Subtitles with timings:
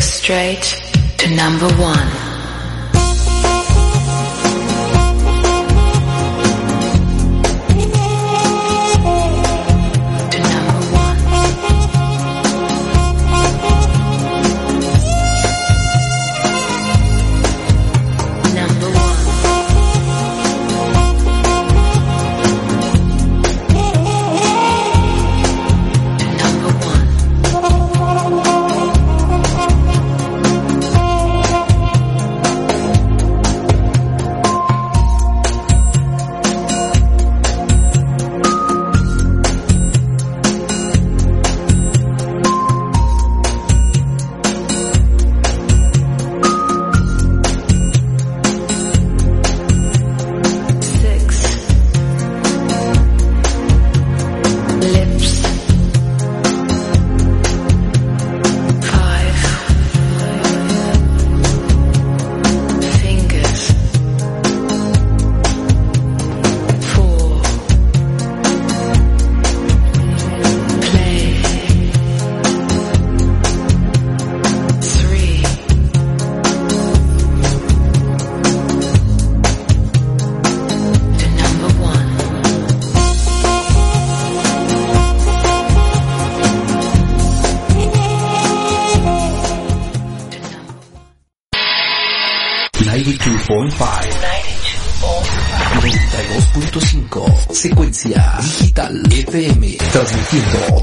[0.00, 0.82] Straight
[1.18, 2.25] to number one.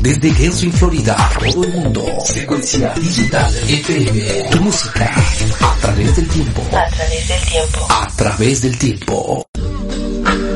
[0.02, 1.18] Desde Genshin, Florida,
[1.52, 2.06] todo el mundo.
[2.24, 4.50] Secuencia Digital FM.
[4.52, 5.14] Tu música
[5.60, 6.62] a través del tiempo.
[6.72, 7.88] A través del tiempo.
[7.90, 9.48] A través del tiempo.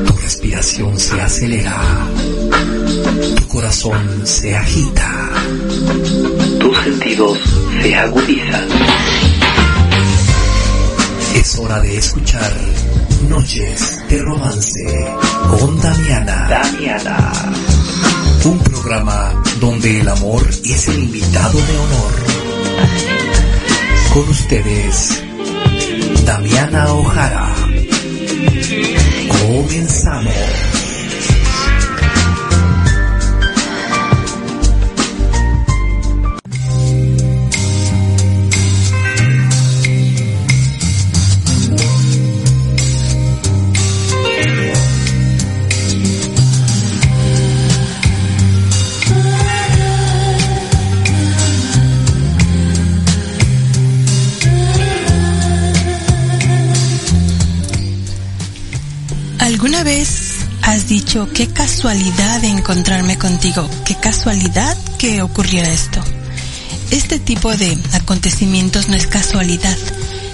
[0.06, 1.82] Tu respiración se acelera.
[3.36, 5.30] Tu corazón se agita.
[6.58, 7.38] Tus sentidos
[7.82, 8.68] se agudizan.
[11.34, 12.52] Es hora de escuchar
[13.28, 15.14] Noches de Romance
[15.50, 16.48] con Damiana.
[16.48, 17.67] Damiana
[18.44, 22.12] un programa donde el amor es el invitado de honor.
[24.12, 25.22] Con ustedes,
[26.24, 27.54] Damiana Ojara.
[29.46, 30.77] Comenzamos.
[60.88, 66.02] Dicho, qué casualidad de encontrarme contigo, qué casualidad que ocurriera esto.
[66.90, 69.76] Este tipo de acontecimientos no es casualidad,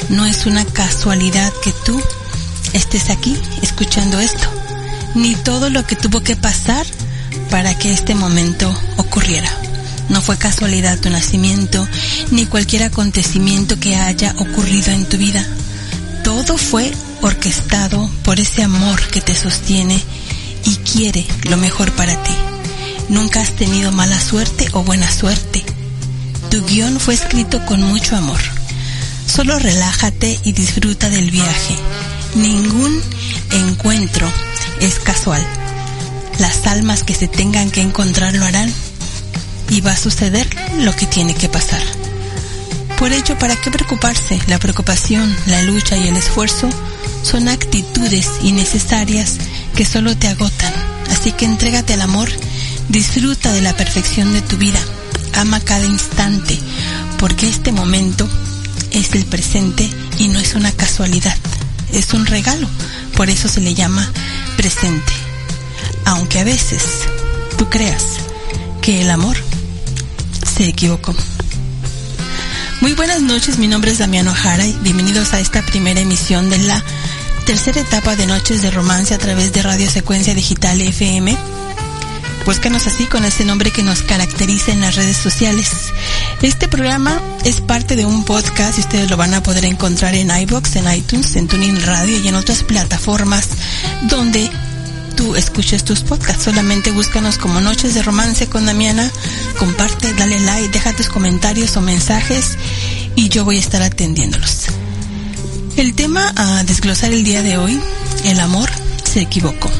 [0.08, 2.00] no es una casualidad que tú
[2.72, 4.48] estés aquí escuchando esto,
[5.14, 6.86] ni todo lo que tuvo que pasar
[7.50, 9.50] para que este momento ocurriera.
[10.08, 11.86] No fue casualidad tu nacimiento,
[12.30, 15.44] ni cualquier acontecimiento que haya ocurrido en tu vida.
[16.22, 16.92] Todo fue
[17.24, 19.98] orquestado por ese amor que te sostiene
[20.64, 22.32] y quiere lo mejor para ti.
[23.08, 25.64] Nunca has tenido mala suerte o buena suerte.
[26.50, 28.40] Tu guion fue escrito con mucho amor.
[29.26, 31.76] Solo relájate y disfruta del viaje.
[32.34, 33.00] Ningún
[33.52, 34.30] encuentro
[34.80, 35.44] es casual.
[36.38, 38.70] Las almas que se tengan que encontrar lo harán
[39.70, 40.46] y va a suceder
[40.78, 41.82] lo que tiene que pasar.
[42.98, 44.38] Por ello, ¿para qué preocuparse?
[44.46, 46.68] La preocupación, la lucha y el esfuerzo
[47.22, 49.38] son actitudes innecesarias
[49.74, 50.72] que solo te agotan.
[51.10, 52.28] Así que entrégate al amor,
[52.88, 54.80] disfruta de la perfección de tu vida,
[55.34, 56.58] ama cada instante,
[57.18, 58.28] porque este momento
[58.92, 61.36] es el presente y no es una casualidad,
[61.92, 62.68] es un regalo,
[63.16, 64.10] por eso se le llama
[64.56, 65.12] presente.
[66.04, 66.82] Aunque a veces
[67.56, 68.04] tú creas
[68.80, 69.36] que el amor
[70.56, 71.14] se equivocó.
[72.84, 76.58] Muy buenas noches, mi nombre es Damiano Jara y bienvenidos a esta primera emisión de
[76.58, 76.84] la
[77.46, 81.34] tercera etapa de Noches de Romance a través de Radio Secuencia Digital FM.
[82.44, 85.70] Búscanos así con ese nombre que nos caracteriza en las redes sociales.
[86.42, 90.30] Este programa es parte de un podcast y ustedes lo van a poder encontrar en
[90.30, 93.48] iBox, en iTunes, en Tuning Radio y en otras plataformas
[94.02, 94.50] donde
[95.16, 96.44] tú escuches tus podcasts.
[96.44, 99.10] Solamente búscanos como Noches de Romance con Damiana.
[99.58, 102.56] Comparte, dale like, deja tus comentarios o mensajes
[103.16, 104.66] y yo voy a estar atendiéndolos.
[105.76, 107.80] El tema a desglosar el día de hoy,
[108.24, 108.68] el amor
[109.04, 109.70] se equivocó.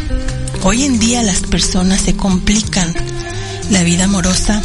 [0.63, 2.95] Hoy en día las personas se complican
[3.71, 4.63] la vida amorosa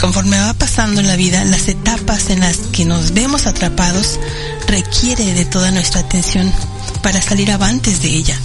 [0.00, 4.20] conforme va pasando la vida, las etapas en las que nos vemos atrapados
[4.68, 6.52] requiere de toda nuestra atención
[7.02, 8.38] para salir avantes de ella.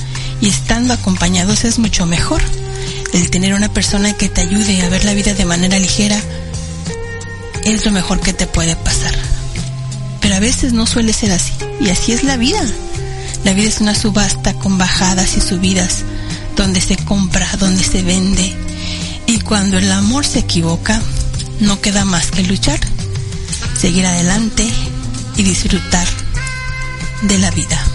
[0.43, 2.41] Y estando acompañados es mucho mejor.
[3.13, 6.19] El tener una persona que te ayude a ver la vida de manera ligera
[7.63, 9.15] es lo mejor que te puede pasar.
[10.19, 11.53] Pero a veces no suele ser así.
[11.79, 12.61] Y así es la vida.
[13.45, 16.03] La vida es una subasta con bajadas y subidas,
[16.57, 18.53] donde se compra, donde se vende.
[19.27, 21.01] Y cuando el amor se equivoca,
[21.61, 22.81] no queda más que luchar,
[23.79, 24.67] seguir adelante
[25.37, 26.07] y disfrutar
[27.21, 27.92] de la vida.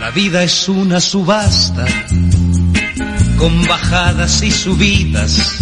[0.00, 0.42] La vida.
[0.42, 1.86] Es una subasta
[3.38, 5.58] con bajadas y subidas,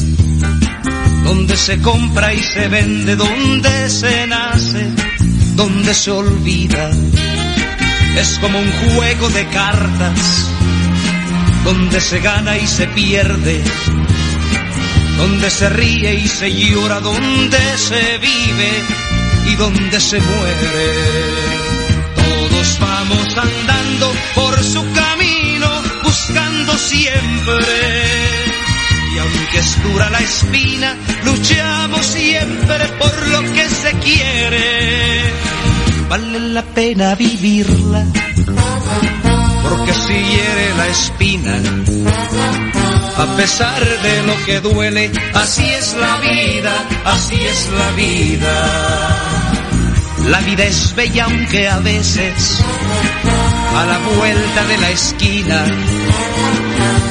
[1.25, 4.87] donde se compra y se vende, donde se nace,
[5.55, 6.91] donde se olvida.
[8.17, 10.51] Es como un juego de cartas,
[11.65, 13.63] donde se gana y se pierde,
[15.19, 18.71] donde se ríe y se llora, donde se vive
[19.47, 20.95] y donde se muere.
[22.15, 25.69] Todos vamos andando por su camino,
[26.05, 27.67] buscando siempre.
[29.15, 35.33] Y aunque es dura la espina, luchamos siempre por lo que se quiere.
[36.09, 38.07] Vale la pena vivirla,
[39.63, 41.61] porque si hiere la espina,
[43.19, 49.29] a pesar de lo que duele, así es la vida, así es la vida.
[50.29, 52.63] La vida es bella aunque a veces
[53.77, 55.65] a la vuelta de la esquina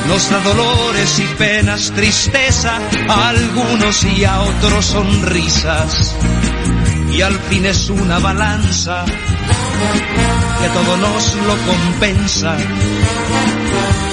[0.07, 6.15] nos da dolores y penas, tristeza a algunos y a otros sonrisas.
[7.11, 12.55] Y al fin es una balanza que todo nos lo compensa.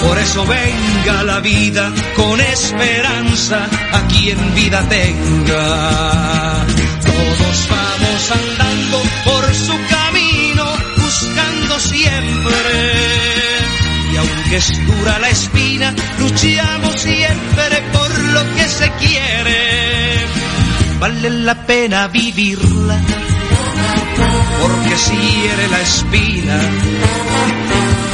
[0.06, 6.64] Por eso venga la vida con esperanza a quien vida tenga.
[7.04, 10.64] Todos vamos andando por su camino,
[10.96, 12.56] buscando siempre.
[14.12, 20.26] Y aunque es dura la espina, luchamos siempre por lo que se quiere.
[21.00, 22.98] Vale la pena vivirla,
[24.62, 26.60] porque si hiere la espina,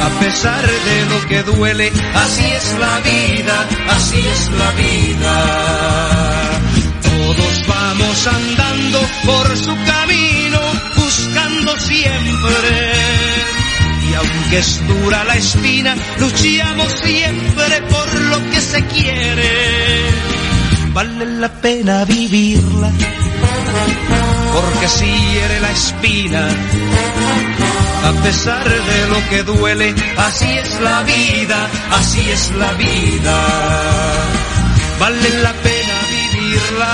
[0.01, 5.35] a pesar de lo que duele, así es la vida, así es la vida.
[7.01, 10.59] Todos vamos andando por su camino,
[10.97, 12.71] buscando siempre.
[14.09, 19.51] Y aunque es dura la espina, luchamos siempre por lo que se quiere.
[20.93, 22.91] Vale la pena vivirla,
[24.53, 26.49] porque si hiere la espina,
[28.03, 33.37] a pesar de lo que duele, así es la vida, así es la vida.
[34.99, 36.93] Vale la pena vivirla,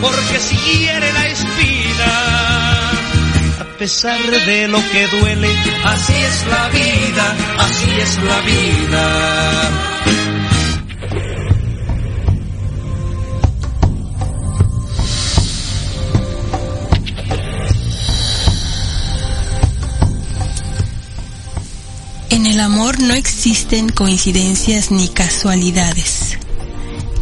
[0.00, 2.12] porque si hiere la espina,
[3.60, 5.50] a pesar de lo que duele,
[5.84, 9.95] así es la vida, así es la vida.
[22.30, 26.36] En el amor no existen coincidencias ni casualidades.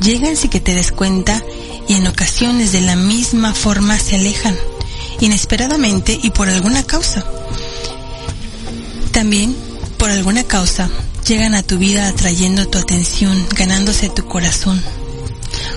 [0.00, 1.42] Llegan sin que te des cuenta
[1.88, 4.56] y en ocasiones de la misma forma se alejan,
[5.20, 7.24] inesperadamente y por alguna causa.
[9.12, 9.54] También,
[9.98, 10.88] por alguna causa,
[11.26, 14.82] llegan a tu vida atrayendo tu atención, ganándose tu corazón.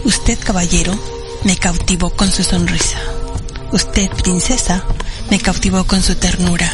[0.05, 0.97] Usted, caballero,
[1.43, 2.99] me cautivó con su sonrisa.
[3.71, 4.83] Usted, princesa,
[5.29, 6.71] me cautivó con su ternura.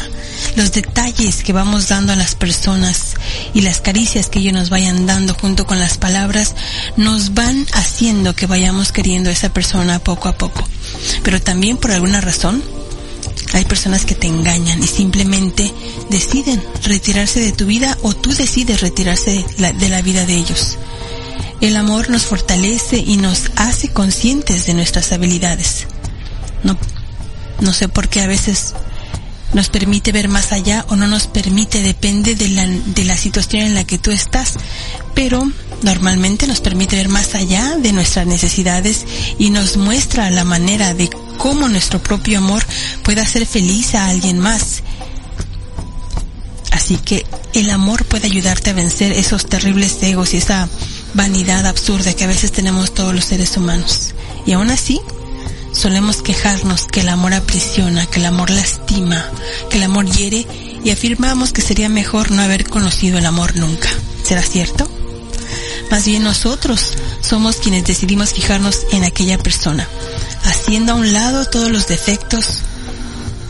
[0.56, 3.14] Los detalles que vamos dando a las personas
[3.54, 6.54] y las caricias que ellos nos vayan dando junto con las palabras
[6.96, 10.62] nos van haciendo que vayamos queriendo a esa persona poco a poco.
[11.24, 12.62] Pero también por alguna razón
[13.52, 15.72] hay personas que te engañan y simplemente
[16.10, 20.76] deciden retirarse de tu vida o tú decides retirarse de la, vida de ellos.
[21.60, 25.86] El amor nos fortalece y nos hace conscientes de nuestras habilidades.
[26.62, 26.76] No,
[27.60, 28.74] no sé por qué a veces
[29.54, 33.62] nos permite ver más allá o no nos permite, depende de la, de la situación
[33.62, 34.54] en la que tú estás,
[35.14, 35.50] pero
[35.82, 39.06] normalmente nos permite ver más allá de nuestras necesidades
[39.38, 41.08] y nos muestra la manera de
[41.38, 42.64] cómo nuestro propio amor
[43.02, 44.82] puede hacer feliz a alguien más.
[46.72, 50.68] Así que el amor puede ayudarte a vencer esos terribles egos y esa
[51.14, 54.14] vanidad absurda que a veces tenemos todos los seres humanos.
[54.44, 55.00] Y aún así,
[55.74, 59.28] solemos quejarnos que el amor aprisiona, que el amor lastima,
[59.68, 60.46] que el amor hiere
[60.82, 63.88] y afirmamos que sería mejor no haber conocido el amor nunca.
[64.22, 64.88] ¿Será cierto?
[65.90, 69.86] Más bien nosotros somos quienes decidimos fijarnos en aquella persona,
[70.44, 72.60] haciendo a un lado todos los defectos,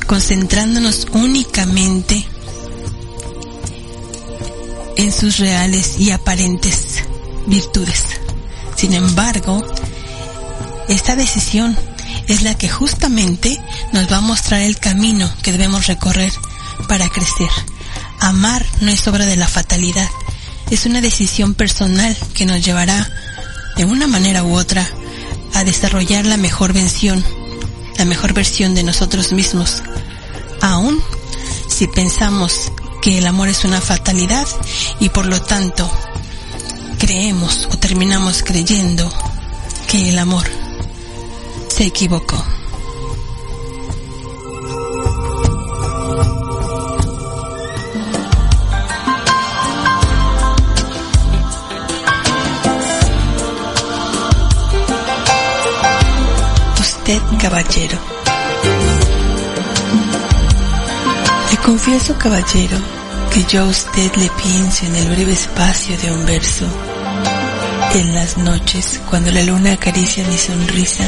[0.06, 2.26] concentrándonos únicamente
[4.96, 7.04] en sus reales y aparentes
[7.46, 8.04] virtudes.
[8.76, 9.64] Sin embargo,
[10.88, 11.76] esta decisión
[12.28, 13.60] es la que justamente
[13.92, 16.32] nos va a mostrar el camino que debemos recorrer
[16.88, 17.50] para crecer.
[18.20, 20.08] Amar no es obra de la fatalidad,
[20.70, 23.10] es una decisión personal que nos llevará,
[23.76, 24.88] de una manera u otra,
[25.52, 27.24] a desarrollar la mejor versión,
[27.98, 29.82] la mejor versión de nosotros mismos.
[30.60, 31.02] Aún
[31.68, 34.46] si pensamos que el amor es una fatalidad
[35.00, 35.90] y por lo tanto
[36.98, 39.12] creemos o terminamos creyendo
[39.88, 40.63] que el amor
[41.74, 42.36] se equivocó.
[56.78, 57.98] Usted, caballero.
[61.50, 62.76] Le confieso, caballero,
[63.32, 66.66] que yo a usted le pienso en el breve espacio de un verso.
[67.94, 71.04] En las noches, cuando la luna acaricia mi sonrisa,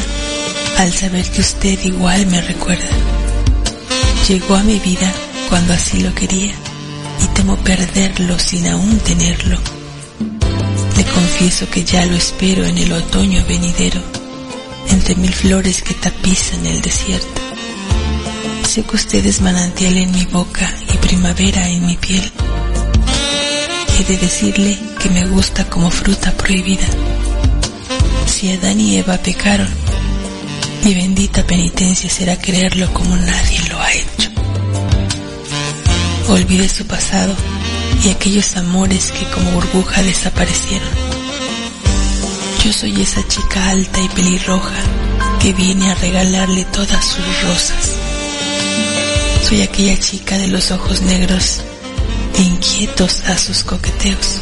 [0.78, 2.88] al saber que usted igual me recuerda.
[4.28, 5.10] Llegó a mi vida
[5.48, 6.52] cuando así lo quería
[7.22, 9.58] y temo perderlo sin aún tenerlo.
[10.96, 14.00] Le confieso que ya lo espero en el otoño venidero,
[14.90, 17.40] entre mil flores que tapizan el desierto.
[18.68, 22.30] Sé que usted es manantial en mi boca y primavera en mi piel.
[23.98, 26.86] He de decirle que me gusta como fruta prohibida.
[28.26, 29.68] Si Adán y Eva pecaron,
[30.84, 34.30] mi bendita penitencia será creerlo como nadie lo ha hecho.
[36.28, 37.34] Olvide su pasado
[38.04, 40.88] y aquellos amores que como burbuja desaparecieron.
[42.64, 44.74] Yo soy esa chica alta y pelirroja
[45.40, 47.92] que viene a regalarle todas sus rosas.
[49.48, 51.60] Soy aquella chica de los ojos negros
[52.38, 54.40] inquietos a sus coqueteos.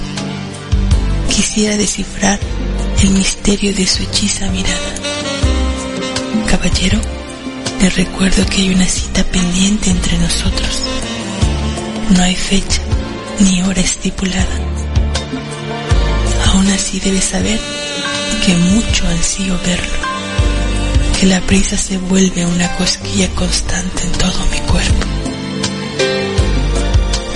[1.28, 2.38] Quisiera descifrar
[3.02, 5.03] el misterio de su hechiza mirada.
[6.56, 7.00] Caballero,
[7.80, 10.82] le recuerdo que hay una cita pendiente entre nosotros.
[12.11, 12.80] No hay fecha
[13.40, 14.56] ni hora estipulada.
[16.46, 17.58] Aún así debes saber
[18.46, 19.99] que mucho ansío verlo,
[21.18, 25.06] que la prisa se vuelve una cosquilla constante en todo mi cuerpo.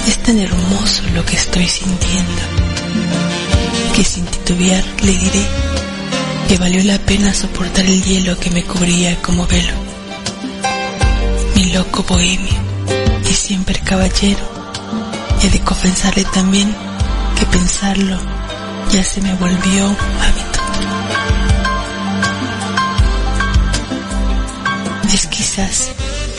[0.07, 2.43] Es tan hermoso lo que estoy sintiendo,
[3.97, 5.68] que sin titubear le diré
[6.49, 9.75] que valió la pena soportar el hielo que me cubría como velo.
[11.55, 12.55] Mi loco bohemio
[13.29, 14.41] y siempre caballero,
[15.43, 16.75] he de confesarle también
[17.39, 18.19] que pensarlo
[18.91, 20.61] ya se me volvió hábito.
[25.13, 25.91] Es quizás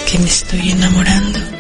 [0.10, 1.59] que me estoy enamorando.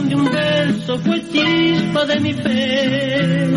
[0.00, 3.50] Donde un beso fue chispa de mi fe.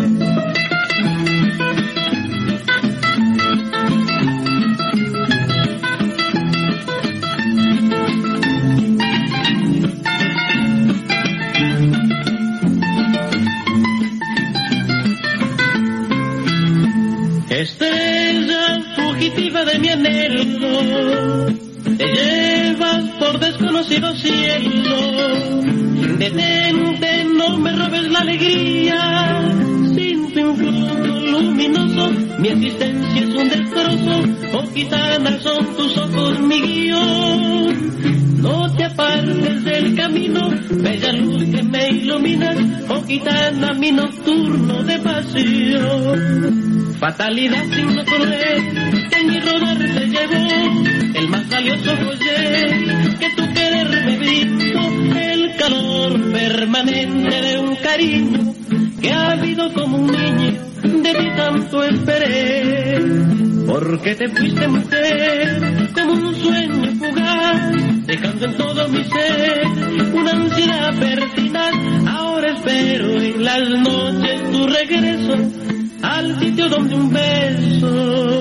[17.48, 21.46] Estrella fugitiva de mi anhelo,
[21.96, 25.83] te llevas por desconocido cielo.
[26.18, 29.42] Detente, no me robes la alegría.
[29.94, 30.94] Sin tu influjo
[31.30, 34.22] luminoso, mi existencia es un destrozo.
[34.54, 38.42] Oh, gitana, son tus ojos mi guion.
[38.42, 42.56] No te apartes del camino, bella luz que me iluminas.
[42.88, 46.94] Oh, gitana, mi nocturno de pasión.
[46.98, 50.48] Fatalidad sin cruel, que en mi rodar se llevó
[51.14, 53.43] el más valioso joyel que
[56.48, 58.54] permanente de un cariño
[59.00, 62.98] que ha habido como un niño, de ti tanto esperé,
[63.66, 69.66] porque te fuiste mujer como un sueño fugaz, dejando en todo mi ser
[70.12, 71.74] una ansiedad pertinaz,
[72.08, 75.34] ahora espero en las noches tu regreso
[76.02, 78.33] al sitio donde un beso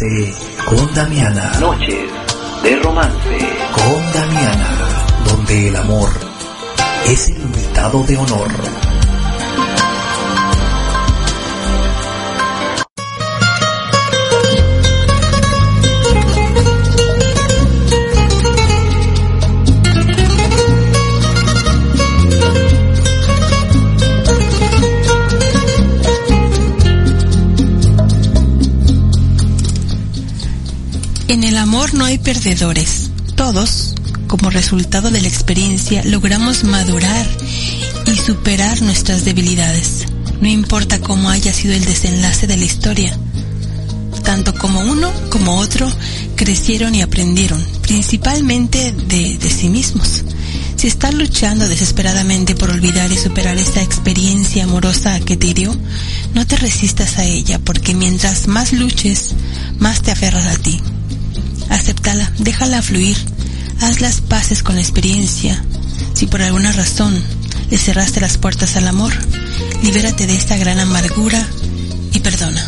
[0.00, 0.32] Romance
[0.66, 1.58] con Damiana.
[1.60, 2.10] Noches
[2.62, 3.38] de romance.
[3.74, 6.08] Con Damiana, donde el amor
[7.06, 8.89] es el invitado de honor.
[32.00, 33.10] No hay perdedores.
[33.36, 33.94] Todos,
[34.26, 37.26] como resultado de la experiencia, logramos madurar
[38.06, 40.06] y superar nuestras debilidades.
[40.40, 43.14] No importa cómo haya sido el desenlace de la historia.
[44.24, 45.92] Tanto como uno como otro
[46.36, 50.24] crecieron y aprendieron, principalmente de, sí mismos.
[50.76, 55.76] Si estás luchando desesperadamente por olvidar y superar esta experiencia amorosa que te hirió,
[56.32, 59.34] no te resistas a ella, porque mientras más luches,
[59.78, 60.80] más te aferras a ti.
[62.10, 63.16] Déjala fluir,
[63.80, 65.64] haz las paces con la experiencia.
[66.12, 67.14] Si por alguna razón
[67.70, 69.12] le cerraste las puertas al amor,
[69.84, 71.46] libérate de esta gran amargura
[72.12, 72.66] y perdona.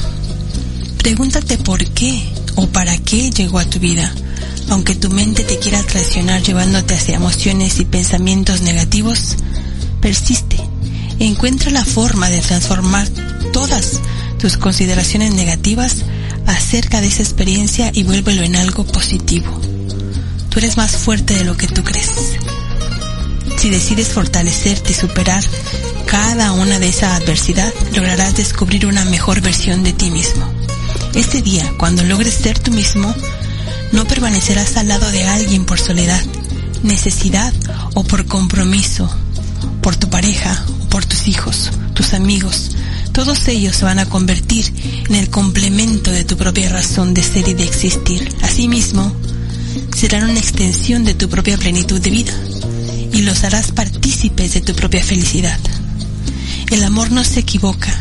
[0.98, 2.22] Pregúntate por qué
[2.54, 4.14] o para qué llegó a tu vida.
[4.68, 9.36] Aunque tu mente te quiera traicionar llevándote hacia emociones y pensamientos negativos,
[10.00, 10.56] persiste.
[11.18, 13.08] Encuentra la forma de transformar
[13.52, 13.98] todas
[14.38, 16.04] tus consideraciones negativas
[16.72, 19.60] acerca de esa experiencia y vuélvelo en algo positivo.
[20.48, 22.38] Tú eres más fuerte de lo que tú crees.
[23.58, 25.44] Si decides fortalecerte y superar
[26.06, 30.50] cada una de esa adversidad, lograrás descubrir una mejor versión de ti mismo.
[31.14, 33.14] Este día, cuando logres ser tú mismo,
[33.92, 36.24] no permanecerás al lado de alguien por soledad,
[36.82, 37.52] necesidad
[37.92, 39.14] o por compromiso,
[39.82, 42.70] por tu pareja o por tus hijos, tus amigos.
[43.12, 44.72] Todos ellos se van a convertir
[45.08, 48.34] en el complemento de tu propia razón de ser y de existir.
[48.42, 49.14] Asimismo,
[49.94, 52.32] serán una extensión de tu propia plenitud de vida
[53.12, 55.58] y los harás partícipes de tu propia felicidad.
[56.70, 57.92] El amor no se equivoca.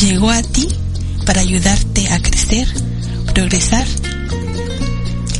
[0.00, 0.66] Llegó a ti
[1.24, 2.66] para ayudarte a crecer,
[3.32, 3.86] progresar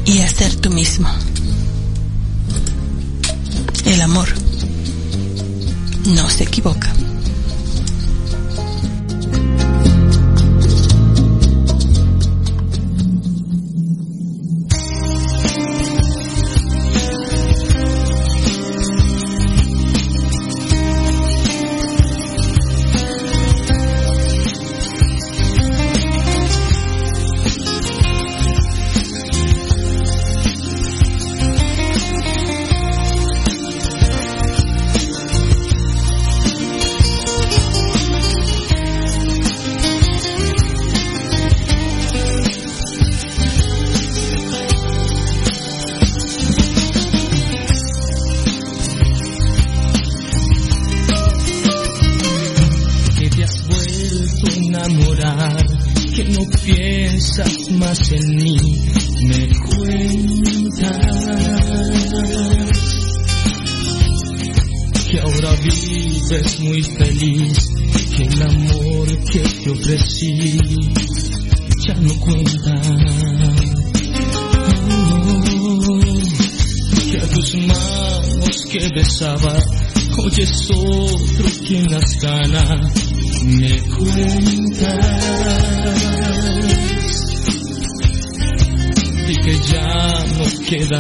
[0.07, 1.09] y a ser tú mismo.
[3.85, 4.29] El amor
[6.07, 6.93] no se equivoca.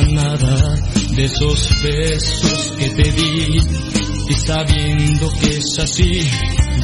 [0.00, 0.76] Nada
[1.10, 3.58] de esos besos que te di.
[4.28, 6.26] Y sabiendo que es así,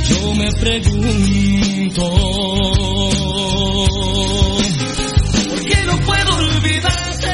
[0.04, 2.02] yo me pregunto,
[5.48, 7.32] ¿por qué no puedo olvidarte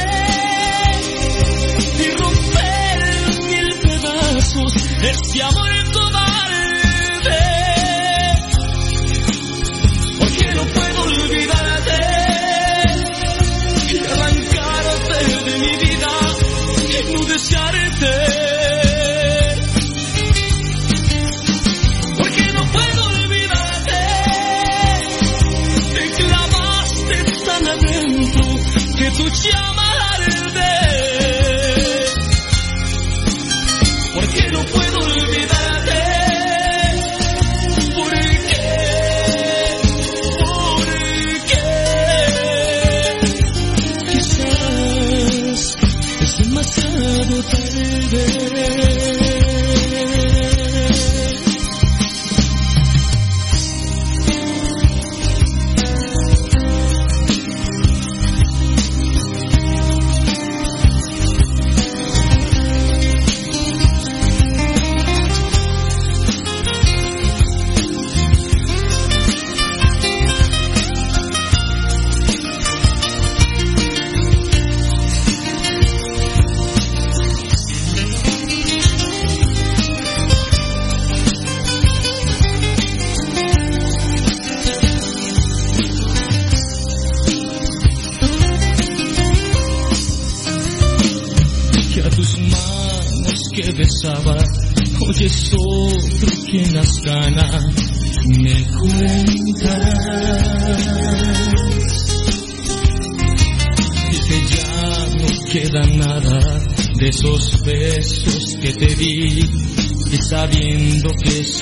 [1.98, 2.98] y romper
[3.48, 5.73] mil pedazos este amor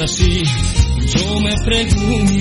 [0.03, 0.43] así,
[1.07, 2.32] yo me pregunto,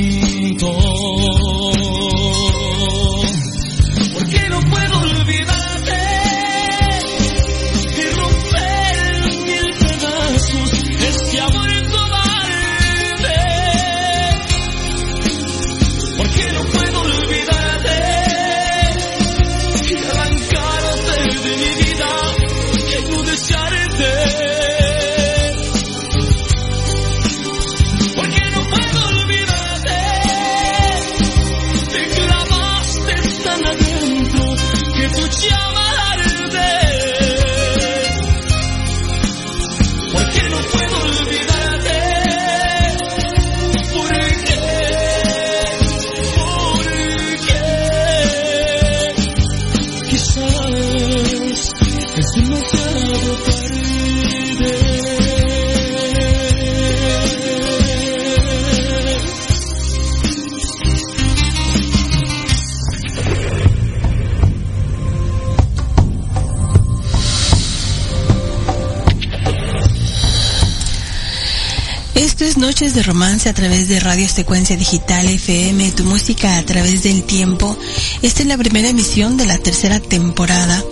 [72.82, 77.22] Noches de Romance a través de Radio Secuencia Digital FM, tu música a través del
[77.22, 77.78] tiempo.
[78.24, 80.84] Esta es la primera emisión de la tercera temporada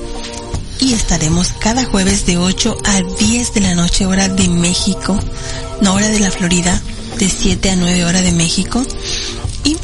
[0.79, 5.19] y estaremos cada jueves de 8 a 10 de la noche hora de México,
[5.81, 6.79] no hora de la Florida,
[7.17, 8.83] de 7 a 9 hora de México.
[9.63, 9.75] Y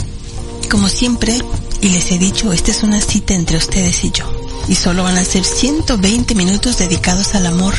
[0.70, 1.36] como siempre,
[1.82, 4.26] y les he dicho, esta es una cita entre ustedes y yo.
[4.68, 7.74] Y solo van a ser 120 minutos dedicados al amor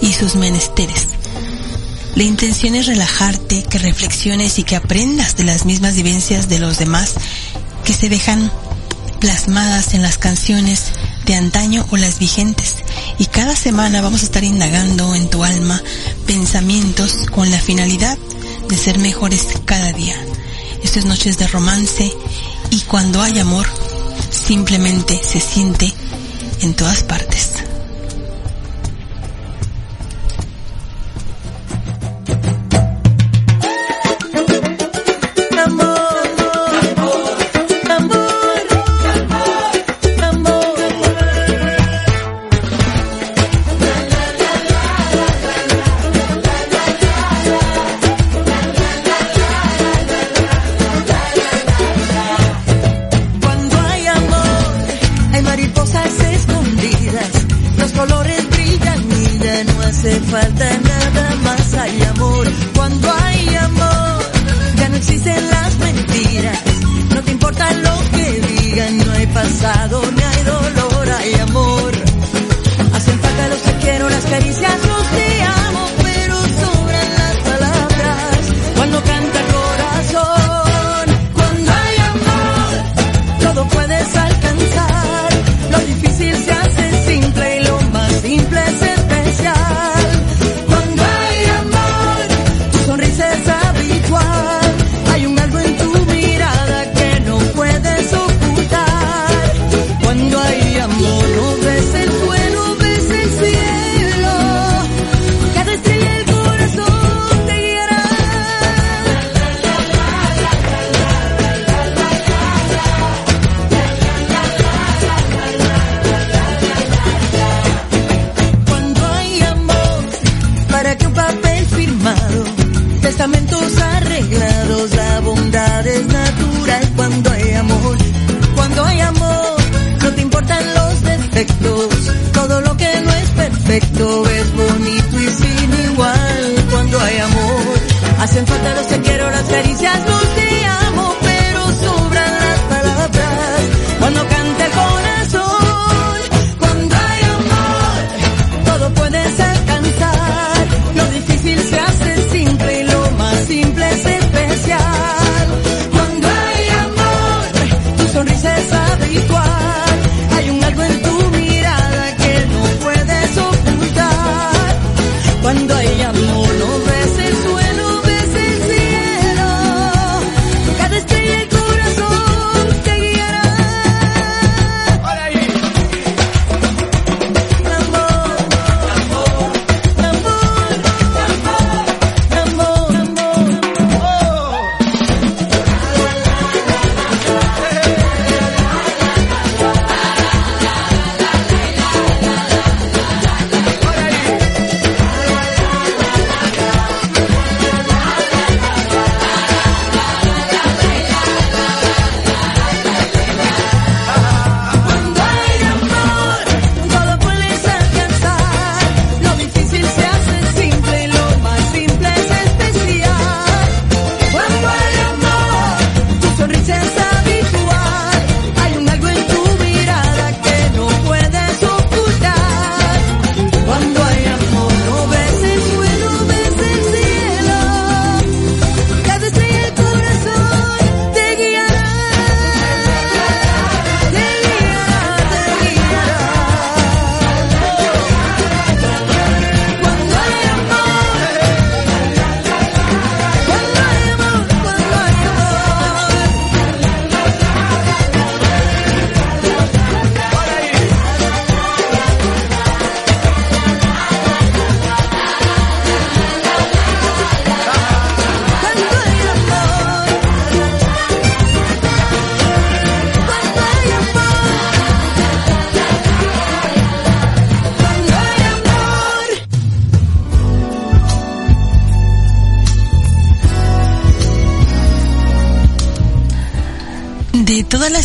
[0.00, 1.08] y sus menesteres.
[2.14, 6.78] La intención es relajarte, que reflexiones y que aprendas de las mismas vivencias de los
[6.78, 7.14] demás
[7.84, 8.52] que se dejan
[9.18, 10.92] plasmadas en las canciones
[11.26, 12.76] de antaño o las vigentes.
[13.18, 15.82] Y cada semana vamos a estar indagando en tu alma
[16.24, 18.16] pensamientos con la finalidad
[18.68, 20.16] de ser mejores cada día.
[20.84, 22.12] Esto es Noches de Romance
[22.70, 23.66] y cuando hay amor
[24.30, 25.92] simplemente se siente
[26.60, 27.53] en todas partes.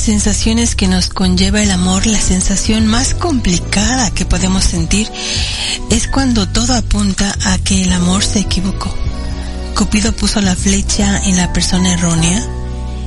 [0.09, 5.07] Sensaciones que nos conlleva el amor, la sensación más complicada que podemos sentir
[5.91, 8.91] es cuando todo apunta a que el amor se equivocó.
[9.75, 12.43] Cupido puso la flecha en la persona errónea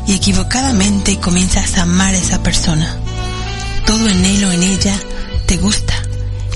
[0.07, 2.97] y equivocadamente comienzas a amar a esa persona.
[3.85, 4.95] Todo en él o en ella
[5.47, 5.95] te gusta.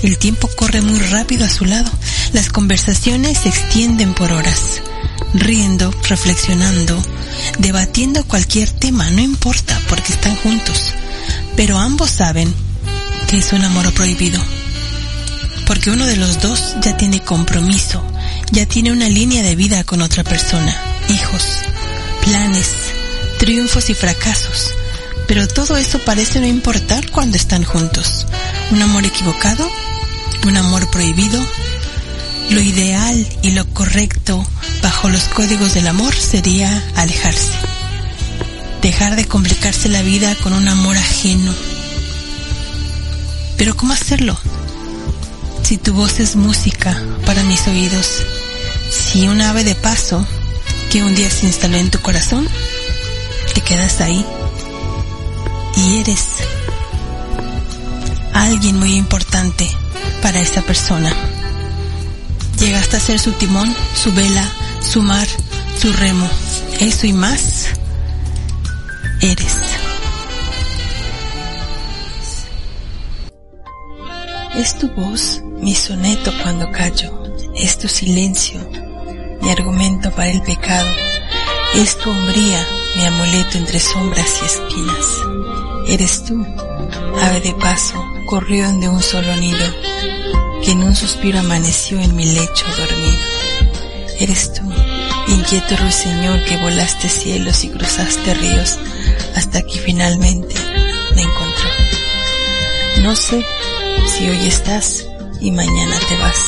[0.01, 1.91] El tiempo corre muy rápido a su lado.
[2.31, 4.81] Las conversaciones se extienden por horas.
[5.33, 7.03] Riendo, reflexionando,
[7.59, 10.93] debatiendo cualquier tema, no importa porque están juntos.
[11.55, 12.53] Pero ambos saben
[13.27, 14.41] que es un amor prohibido.
[15.65, 18.01] Porque uno de los dos ya tiene compromiso,
[18.51, 20.73] ya tiene una línea de vida con otra persona,
[21.09, 21.43] hijos,
[22.23, 22.71] planes,
[23.37, 24.73] triunfos y fracasos.
[25.27, 28.25] Pero todo eso parece no importar cuando están juntos.
[28.71, 29.69] Un amor equivocado,
[30.45, 31.45] un amor prohibido.
[32.49, 34.47] Lo ideal y lo correcto
[34.81, 37.66] bajo los códigos del amor sería alejarse.
[38.87, 41.53] Dejar de complicarse la vida con un amor ajeno.
[43.57, 44.39] Pero ¿cómo hacerlo?
[45.61, 48.07] Si tu voz es música para mis oídos,
[48.89, 50.25] si un ave de paso
[50.89, 52.47] que un día se instaló en tu corazón,
[53.53, 54.25] te quedas ahí
[55.75, 56.23] y eres
[58.33, 59.69] alguien muy importante
[60.21, 61.13] para esa persona.
[62.57, 65.27] Llegaste a ser su timón, su vela, su mar,
[65.77, 66.29] su remo.
[66.79, 67.66] Eso y más
[69.31, 69.55] eres.
[74.55, 77.11] Es tu voz mi soneto cuando callo,
[77.55, 78.59] es tu silencio
[79.41, 80.89] mi argumento para el pecado,
[81.75, 85.07] es tu hombría mi amuleto entre sombras y espinas.
[85.87, 86.45] Eres tú,
[87.21, 89.65] ave de paso, corrión de un solo nido,
[90.63, 93.19] que en un suspiro amaneció en mi lecho dormido.
[94.19, 94.63] Eres tú,
[95.27, 98.79] inquieto ruiseñor que volaste cielos y cruzaste ríos
[99.37, 100.55] hasta que finalmente
[101.15, 101.69] me encontró.
[103.03, 103.45] No sé
[104.07, 105.05] si hoy estás
[105.39, 106.39] y mañana te vas.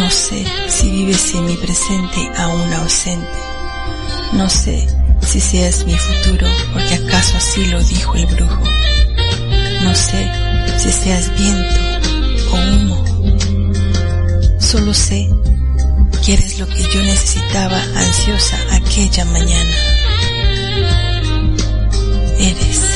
[0.00, 3.38] No sé si vives en mi presente aún ausente.
[4.32, 4.86] No sé
[5.20, 8.62] si seas mi futuro, porque acaso así lo dijo el brujo.
[9.82, 10.30] No sé
[10.78, 11.80] si seas viento
[12.52, 13.04] o humo.
[14.58, 15.28] Solo sé
[16.24, 19.95] que eres lo que yo necesitaba ansiosa aquella mañana.
[22.38, 22.95] Eres.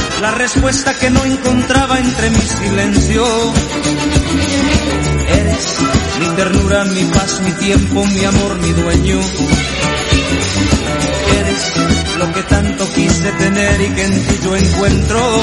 [0.21, 3.25] la respuesta que no encontraba entre mi silencio.
[5.27, 5.77] Eres
[6.19, 9.19] mi ternura, mi paz, mi tiempo, mi amor, mi dueño.
[11.39, 15.41] Eres lo que tanto quise tener y que en ti yo encuentro.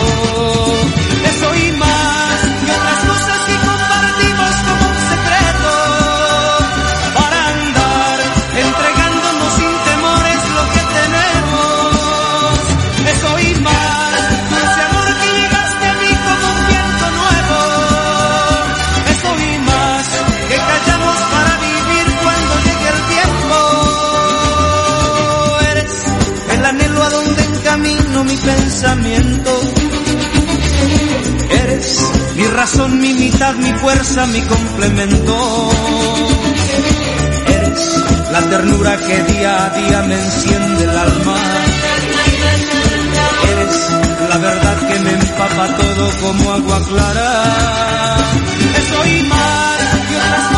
[28.48, 29.50] Pensamiento.
[31.62, 31.86] Eres
[32.36, 35.70] mi razón, mi mitad, mi fuerza, mi complemento.
[37.46, 37.82] Eres
[38.32, 41.36] la ternura que día a día me enciende el alma.
[43.52, 43.76] Eres
[44.30, 47.30] la verdad que me empapa todo como agua clara.
[48.80, 49.78] Eso y más
[50.10, 50.57] y otras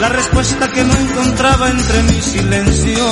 [0.00, 3.04] la respuesta que no encontraba entre mi silencio.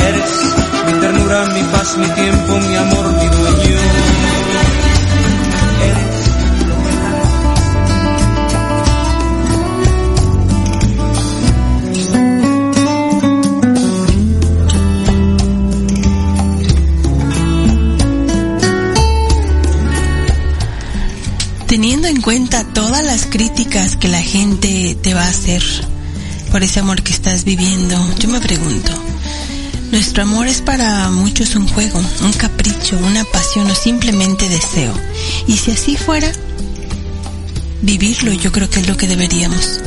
[0.00, 0.54] Eres
[0.86, 3.97] mi ternura, mi paz, mi tiempo, mi amor, mi dueño.
[23.28, 25.62] Críticas que la gente te va a hacer
[26.50, 28.92] por ese amor que estás viviendo, yo me pregunto,
[29.92, 34.94] ¿nuestro amor es para muchos un juego, un capricho, una pasión o simplemente deseo?
[35.46, 36.30] Y si así fuera,
[37.82, 39.80] vivirlo yo creo que es lo que deberíamos.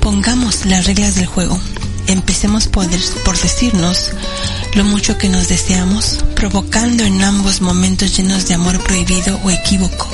[0.00, 1.58] Pongamos las reglas del juego.
[2.06, 4.12] Empecemos por, decirnos
[4.74, 10.08] lo mucho que nos deseamos, provocando en ambos momentos llenos de amor prohibido o equívoco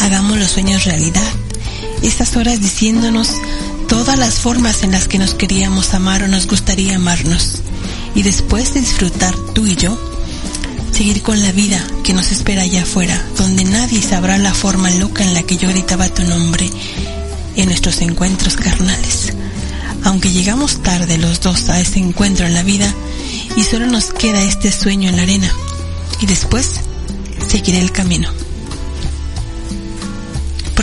[0.00, 1.43] hagamos los sueños realidad.
[2.04, 3.30] Estas horas diciéndonos
[3.88, 7.62] todas las formas en las que nos queríamos amar o nos gustaría amarnos.
[8.14, 9.98] Y después de disfrutar tú y yo,
[10.92, 15.24] seguir con la vida que nos espera allá afuera, donde nadie sabrá la forma loca
[15.24, 16.70] en la que yo gritaba tu nombre
[17.56, 19.32] en nuestros encuentros carnales.
[20.04, 22.92] Aunque llegamos tarde los dos a ese encuentro en la vida
[23.56, 25.50] y solo nos queda este sueño en la arena.
[26.20, 26.80] Y después
[27.48, 28.43] seguiré el camino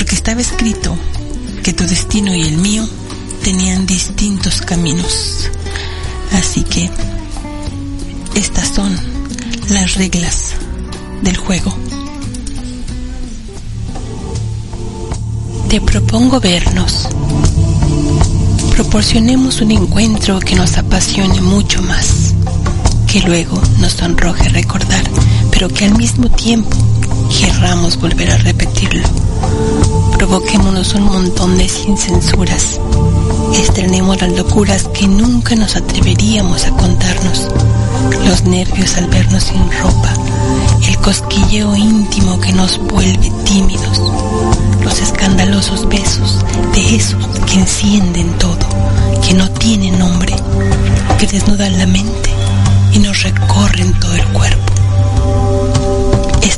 [0.02, 0.98] porque estaba escrito
[1.64, 2.90] que tu destino y el mío
[3.44, 5.48] tenían distintos caminos.
[6.32, 6.90] Así que
[8.34, 8.98] estas son
[9.70, 10.56] las reglas
[11.22, 11.72] del juego.
[15.70, 17.08] Te propongo vernos.
[18.72, 22.34] Proporcionemos un encuentro que nos apasione mucho más,
[23.06, 25.04] que luego nos sonroje recordar,
[25.52, 26.76] pero que al mismo tiempo
[27.40, 29.31] querramos volver a repetirlo.
[30.18, 32.80] Provoquémonos un montón de sin censuras.
[33.54, 37.48] Estrenemos las locuras que nunca nos atreveríamos a contarnos.
[38.26, 40.14] Los nervios al vernos sin ropa.
[40.88, 44.02] El cosquilleo íntimo que nos vuelve tímidos.
[44.84, 46.40] Los escandalosos besos
[46.74, 48.58] de esos que encienden todo,
[49.28, 50.36] que no tienen nombre,
[51.20, 52.30] que desnudan la mente
[52.94, 54.72] y nos recorren todo el cuerpo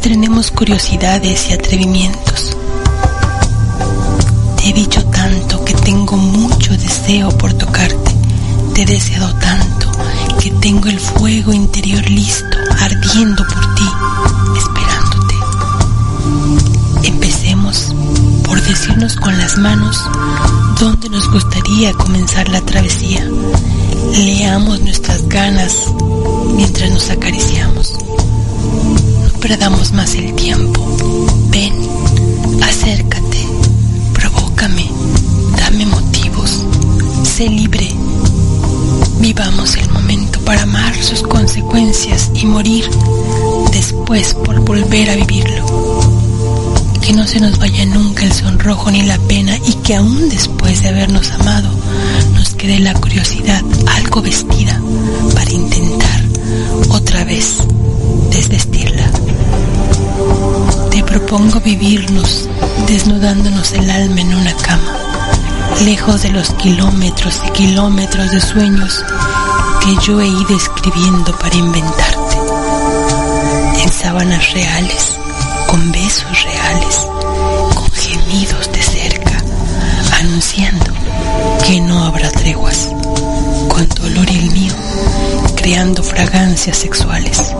[0.04, 2.58] estrenemos curiosidades y atrevimientos.
[4.66, 8.16] He dicho tanto que tengo mucho deseo por tocarte.
[8.74, 9.92] Te he deseado tanto
[10.40, 13.84] que tengo el fuego interior listo, ardiendo por ti,
[14.58, 15.36] esperándote.
[17.08, 17.94] Empecemos
[18.46, 20.02] por decirnos con las manos
[20.80, 23.28] dónde nos gustaría comenzar la travesía.
[24.18, 25.84] Leamos nuestras ganas
[26.56, 27.94] mientras nos acariciamos.
[29.26, 30.86] No perdamos más el tiempo.
[31.50, 31.74] Ven,
[32.64, 33.13] acércate,
[34.64, 34.90] provócame,
[35.58, 36.64] dame motivos,
[37.24, 37.90] sé libre.
[39.20, 42.90] Vivamos el momento para amar sus consecuencias y morir
[43.72, 45.66] después por volver a vivirlo.
[47.02, 50.82] Que no se nos vaya nunca el sonrojo ni la pena y que aún después
[50.82, 51.70] de habernos amado
[52.34, 54.82] nos quede la curiosidad algo vestida
[55.34, 56.24] para intentar
[56.90, 57.58] otra vez
[58.32, 59.12] desvestirla.
[60.94, 62.48] Te propongo vivirnos
[62.86, 64.96] desnudándonos el alma en una cama,
[65.84, 69.04] lejos de los kilómetros y kilómetros de sueños
[69.82, 72.38] que yo he ido escribiendo para inventarte.
[73.82, 75.18] En sábanas reales,
[75.68, 77.08] con besos reales,
[77.74, 79.44] con gemidos de cerca,
[80.20, 80.94] anunciando
[81.66, 82.90] que no habrá treguas,
[83.68, 84.76] con dolor el mío,
[85.56, 87.52] creando fragancias sexuales.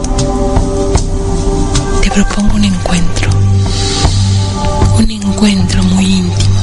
[2.14, 3.30] Propongo un encuentro,
[5.00, 6.56] un encuentro muy íntimo,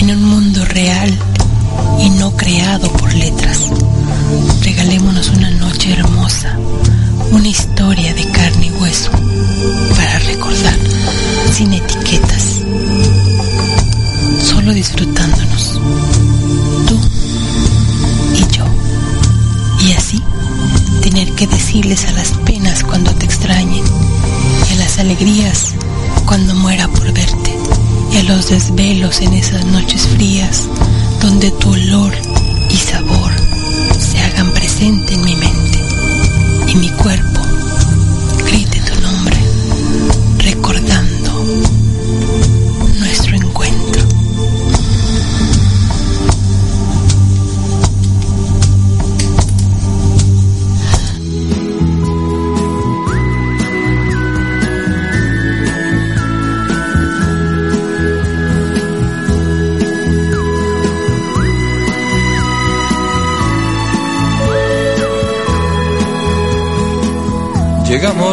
[0.00, 1.18] en un mundo real
[2.00, 3.60] y no creado por letras.
[4.62, 6.58] Regalémonos una noche hermosa,
[7.30, 9.10] una historia de carne y hueso
[9.96, 10.76] para recordar
[11.50, 12.60] sin etiquetas,
[14.42, 15.80] solo disfrutándonos,
[16.86, 17.00] tú
[18.34, 18.64] y yo.
[19.80, 20.22] Y así
[21.00, 23.82] tener que decirles a las penas cuando te extrañen,
[24.68, 25.74] y a las alegrías
[26.26, 27.56] cuando muera por verte,
[28.12, 30.68] y a los desvelos en esas noches frías
[31.20, 32.12] donde tu olor
[32.70, 33.32] y sabor
[33.98, 35.78] se hagan presente en mi mente
[36.68, 37.33] y mi cuerpo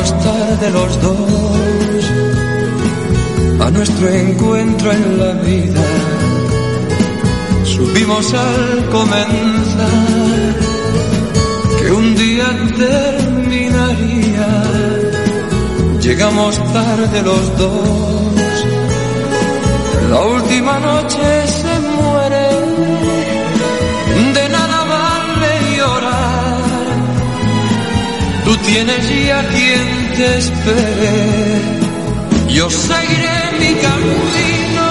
[0.02, 2.12] Llegamos tarde los dos
[3.60, 5.84] a nuestro encuentro en la vida.
[7.64, 10.56] Supimos al comenzar
[11.80, 12.45] que un día
[12.80, 14.47] terminaría.
[16.02, 18.66] Llegamos tarde los dos.
[20.10, 21.41] La última noche
[28.66, 31.62] tienes ya quien te espere.
[32.49, 34.88] Yo seguiré mi camino.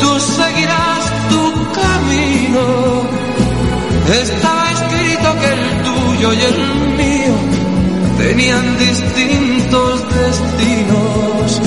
[0.00, 1.42] Tú seguirás tu
[1.80, 2.64] camino.
[4.22, 6.58] Estaba escrito que el tuyo y el
[7.00, 7.34] mío
[8.18, 11.60] tenían distintos destinos.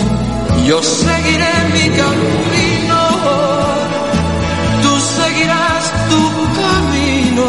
[0.67, 2.99] Yo seguiré mi camino.
[4.84, 6.24] Tú seguirás tu
[6.61, 7.47] camino.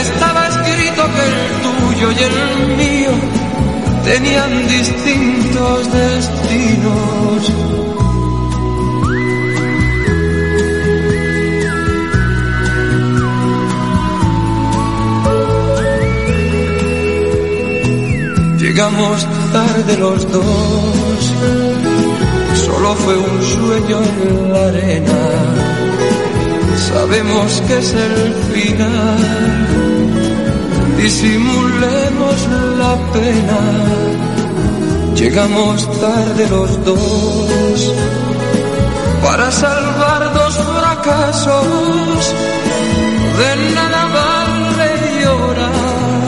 [0.00, 0.47] Estaba
[1.98, 3.10] tuyo y el mío
[4.04, 7.52] tenían distintos destinos.
[18.58, 21.32] Llegamos tarde los dos,
[22.64, 25.18] solo fue un sueño en la arena.
[26.92, 29.97] Sabemos que es el final,
[31.02, 32.36] disimulemos
[32.82, 33.60] la pena.
[35.14, 37.94] Llegamos tarde los dos
[39.24, 42.34] para salvar dos fracasos.
[43.40, 44.90] De nada vale
[45.22, 46.20] llorar,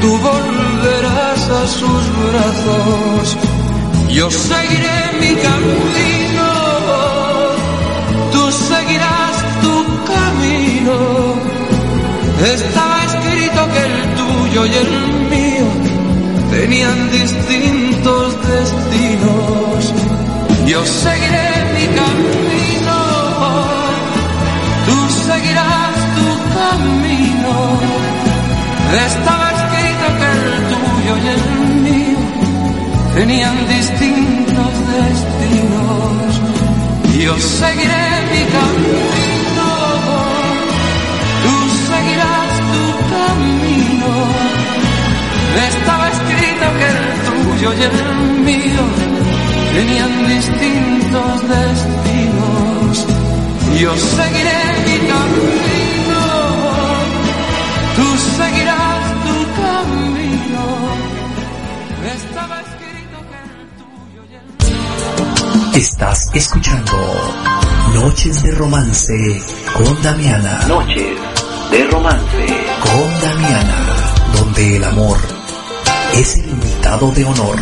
[0.00, 3.36] tú volverás a sus brazos.
[4.10, 6.48] Yo seguiré mi camino,
[8.32, 9.74] tú seguirás tu
[10.12, 10.96] camino.
[13.66, 14.92] Que el tuyo y el
[15.30, 15.66] mío
[16.50, 19.94] tenían distintos destinos.
[20.66, 22.98] Yo seguiré mi camino,
[24.86, 24.96] tú
[25.26, 26.28] seguirás tu
[26.58, 27.54] camino.
[29.06, 30.42] Estaba escrito que el
[30.72, 31.44] tuyo y el
[31.86, 32.20] mío
[33.14, 36.30] tenían distintos destinos.
[37.24, 39.37] Yo seguiré mi camino,
[45.68, 47.96] Estaba escrito que el tuyo y el
[48.44, 48.84] mío
[49.74, 53.06] tenían distintos destinos.
[53.80, 56.22] Yo seguiré mi camino,
[57.96, 58.06] tú
[58.36, 60.64] seguirás tu camino.
[62.16, 65.74] Estaba escrito que el tuyo y el mío.
[65.74, 66.92] Estás escuchando.
[67.94, 69.42] Noches de romance
[69.74, 70.66] con Damiana.
[70.66, 71.16] Noches
[71.70, 72.46] de romance
[72.82, 73.87] con Damiana
[74.38, 75.18] donde el amor
[76.14, 77.58] es el invitado de honor.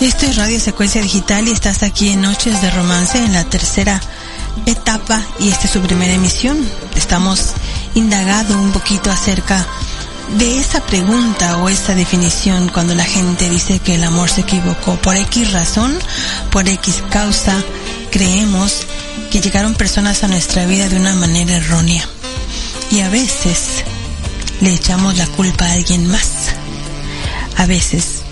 [0.00, 4.00] Esto es Radio Secuencia Digital y estás aquí en Noches de Romance en la tercera
[4.66, 6.58] etapa y esta es su primera emisión.
[6.96, 7.52] Estamos
[7.94, 9.66] indagando un poquito acerca
[10.40, 15.16] esa pregunta o esa definición cuando la gente dice que el amor se equivocó por
[15.16, 15.96] X razón,
[16.50, 17.62] por X causa,
[18.10, 18.86] creemos
[19.30, 22.08] que llegaron personas a nuestra vida de una manera errónea.
[22.90, 23.84] Y a veces
[24.60, 26.50] le echamos la culpa a alguien más.
[27.56, 28.22] A veces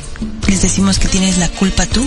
[0.49, 2.07] les decimos que tienes la culpa tú,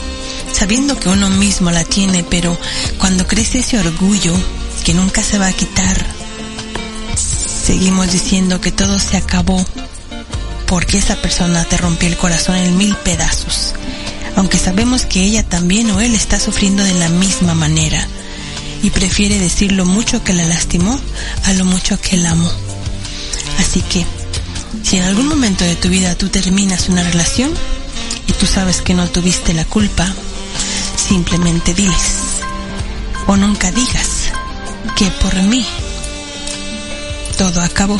[0.53, 2.57] sabiendo que uno mismo la tiene, pero
[2.97, 4.33] cuando crece ese orgullo
[4.83, 6.14] que nunca se va a quitar,
[7.65, 9.65] seguimos diciendo que todo se acabó
[10.67, 13.73] porque esa persona te rompió el corazón en mil pedazos,
[14.35, 18.07] aunque sabemos que ella también o él está sufriendo de la misma manera
[18.83, 20.99] y prefiere decir lo mucho que la lastimó
[21.45, 22.51] a lo mucho que la amó.
[23.57, 24.05] Así que,
[24.83, 27.51] si en algún momento de tu vida tú terminas una relación
[28.27, 30.13] y tú sabes que no tuviste la culpa,
[31.09, 32.41] simplemente diles
[33.25, 34.31] o nunca digas
[34.95, 35.65] que por mí
[37.35, 37.99] todo acabó.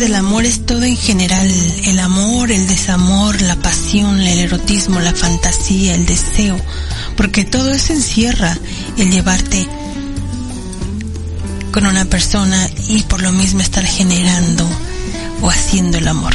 [0.00, 1.48] Del amor es todo en general,
[1.84, 6.58] el amor, el desamor, la pasión, el erotismo, la fantasía, el deseo,
[7.16, 8.56] porque todo eso encierra
[8.96, 9.66] el llevarte
[11.72, 14.66] con una persona y por lo mismo estar generando
[15.42, 16.34] o haciendo el amor.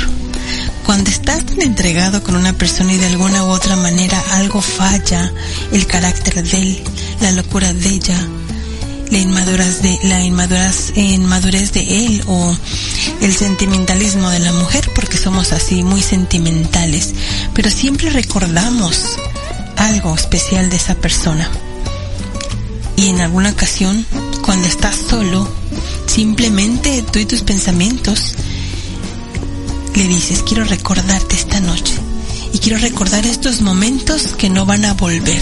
[0.86, 5.32] Cuando estás tan entregado con una persona y de alguna u otra manera algo falla,
[5.72, 6.84] el carácter de él,
[7.22, 8.18] la locura de ella,
[9.10, 12.56] la inmadurez de la inmadurez de él o
[13.22, 17.14] el sentimentalismo de la mujer porque somos así muy sentimentales,
[17.54, 19.18] pero siempre recordamos
[19.78, 21.50] algo especial de esa persona.
[22.98, 24.06] Y en alguna ocasión,
[24.42, 25.48] cuando estás solo,
[26.08, 28.34] simplemente tú y tus pensamientos
[29.96, 31.94] le dices, quiero recordarte esta noche
[32.54, 35.42] y quiero recordar estos momentos que no van a volver.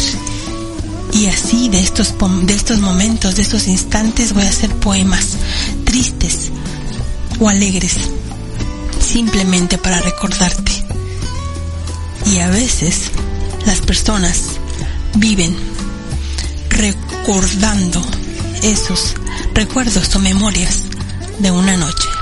[1.14, 5.38] Y así de estos, de estos momentos, de estos instantes voy a hacer poemas
[5.86, 6.52] tristes
[7.44, 7.98] o alegres,
[9.02, 10.72] simplemente para recordarte.
[12.32, 13.12] Y a veces
[13.66, 14.44] las personas
[15.16, 15.54] viven
[16.70, 18.02] recordando
[18.62, 19.16] esos
[19.54, 20.84] recuerdos o memorias
[21.40, 22.13] de una noche.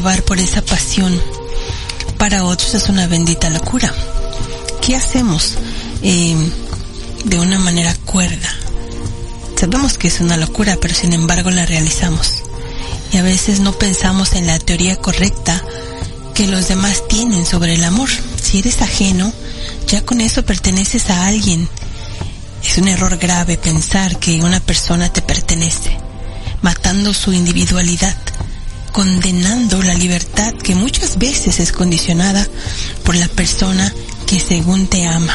[0.00, 1.20] Por esa pasión.
[2.16, 3.92] Para otros es una bendita locura.
[4.80, 5.56] ¿Qué hacemos
[6.02, 6.34] eh,
[7.24, 8.48] de una manera cuerda?
[9.56, 12.42] Sabemos que es una locura, pero sin embargo la realizamos.
[13.12, 15.62] Y a veces no pensamos en la teoría correcta
[16.34, 18.08] que los demás tienen sobre el amor.
[18.42, 19.30] Si eres ajeno,
[19.86, 21.68] ya con eso perteneces a alguien.
[22.64, 25.94] Es un error grave pensar que una persona te pertenece,
[26.62, 28.16] matando su individualidad
[29.00, 32.46] condenando la libertad que muchas veces es condicionada
[33.02, 33.90] por la persona
[34.26, 35.34] que según te ama.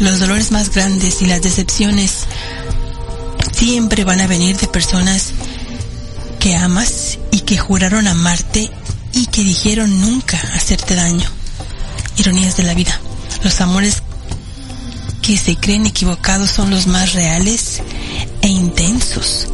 [0.00, 2.24] Los dolores más grandes y las decepciones
[3.52, 5.32] siempre van a venir de personas
[6.40, 8.70] que amas y que juraron amarte
[9.12, 11.28] y que dijeron nunca hacerte daño.
[12.16, 12.98] Ironías de la vida.
[13.44, 14.02] Los amores
[15.20, 17.82] que se creen equivocados son los más reales
[18.40, 19.48] e intensos,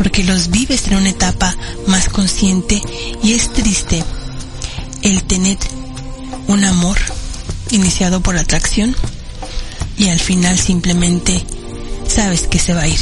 [0.00, 1.54] porque los vives en una etapa
[1.86, 2.80] más consciente
[3.22, 4.02] y es triste
[5.02, 5.58] el tener
[6.48, 6.96] un amor
[7.70, 8.96] iniciado por atracción
[9.98, 11.44] y al final simplemente
[12.08, 13.00] sabes que se va a ir.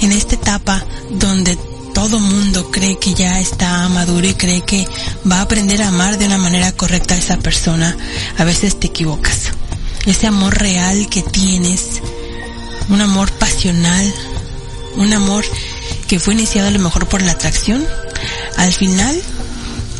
[0.00, 1.56] En esta etapa donde
[1.94, 4.88] todo mundo cree que ya está maduro y cree que
[5.30, 7.96] va a aprender a amar de una manera correcta a esa persona,
[8.36, 9.52] a veces te equivocas.
[10.04, 12.02] Ese amor real que tienes,
[12.88, 14.12] un amor pasional,
[14.96, 15.44] un amor
[16.08, 17.86] que fue iniciado a lo mejor por la atracción,
[18.56, 19.20] al final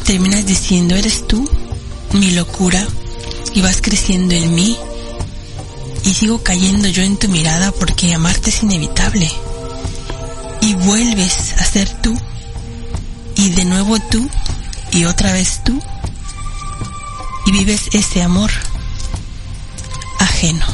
[0.04, 1.48] terminas diciendo, eres tú,
[2.12, 2.86] mi locura,
[3.54, 4.76] y vas creciendo en mí,
[6.04, 9.30] y sigo cayendo yo en tu mirada porque amarte es inevitable
[10.60, 12.16] y vuelves a ser tú
[13.36, 14.28] y de nuevo tú
[14.92, 15.80] y otra vez tú
[17.46, 18.50] y vives ese amor
[20.18, 20.64] ajeno.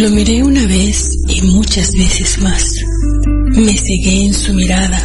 [0.00, 2.74] Lo miré una vez y muchas veces más.
[3.54, 4.98] Me cegué en su mirada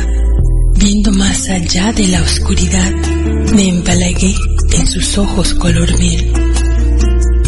[0.78, 2.92] Viendo más allá de la oscuridad,
[3.56, 4.36] me empalagué
[4.78, 6.32] en sus ojos color miel.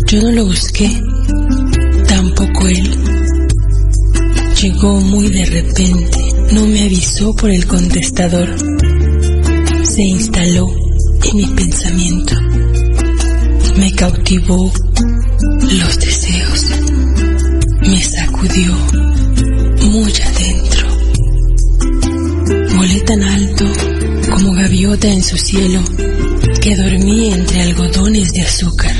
[0.08, 0.90] Yo no lo busqué,
[2.08, 2.90] tampoco él.
[4.62, 6.18] Llegó muy de repente,
[6.52, 8.56] no me avisó por el contestador.
[9.84, 10.68] Se instaló
[11.24, 12.36] en mi pensamiento.
[13.78, 14.72] Me cautivó
[15.62, 16.47] los deseos.
[18.50, 20.88] Muy adentro
[22.78, 23.66] Volé tan alto
[24.32, 25.84] como gaviota en su cielo
[26.62, 28.96] que dormí entre algodones de azúcar.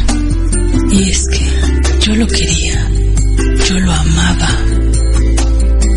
[0.92, 2.92] Y es que yo lo quería,
[3.70, 4.50] yo lo amaba.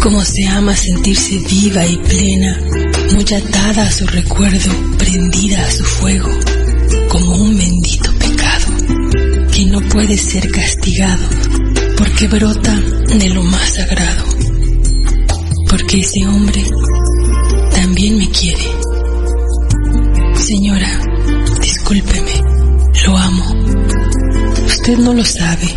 [0.00, 2.56] Como se ama sentirse viva y plena,
[3.12, 6.30] muy atada a su recuerdo, prendida a su fuego,
[7.08, 8.66] como un bendito pecado
[9.52, 11.49] que no puede ser castigado
[12.00, 12.74] porque brota
[13.18, 14.24] de lo más sagrado.
[15.68, 16.64] Porque ese hombre
[17.74, 18.64] también me quiere.
[20.34, 20.88] Señora,
[21.60, 22.42] discúlpeme,
[23.04, 23.44] lo amo.
[24.66, 25.68] Usted no lo sabe,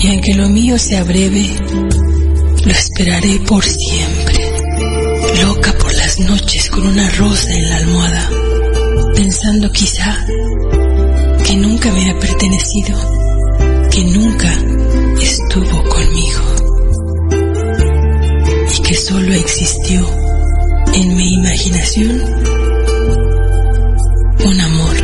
[0.00, 1.46] y aunque lo mío sea breve,
[2.64, 4.38] lo esperaré por siempre.
[5.40, 8.30] Loca por las noches con una rosa en la almohada,
[9.14, 10.26] pensando quizá
[11.46, 13.17] que nunca me ha pertenecido,
[13.90, 14.52] que nunca
[15.20, 16.42] estuvo conmigo
[18.76, 20.06] y que solo existió
[20.94, 22.22] en mi imaginación
[24.44, 24.97] un amor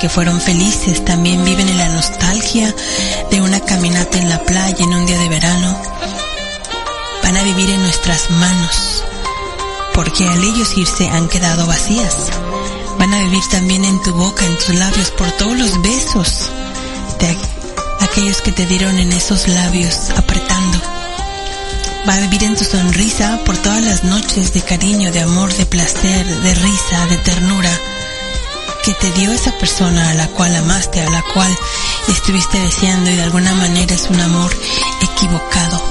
[0.00, 2.74] que fueron felices, también viven en la nostalgia
[3.30, 5.76] de una caminata en la playa en un día de verano.
[7.22, 9.04] Van a vivir en nuestras manos,
[9.92, 12.30] porque al ellos irse han quedado vacías.
[12.98, 16.48] Van a vivir también en tu boca, en tus labios, por todos los besos
[17.18, 17.36] de
[18.00, 20.80] aquellos que te dieron en esos labios apretando.
[22.08, 25.66] Va a vivir en tu sonrisa por todas las noches de cariño, de amor, de
[25.66, 27.89] placer, de risa, de ternura
[28.84, 31.54] que te dio esa persona a la cual amaste, a la cual
[32.08, 34.50] estuviste deseando y de alguna manera es un amor
[35.02, 35.82] equivocado.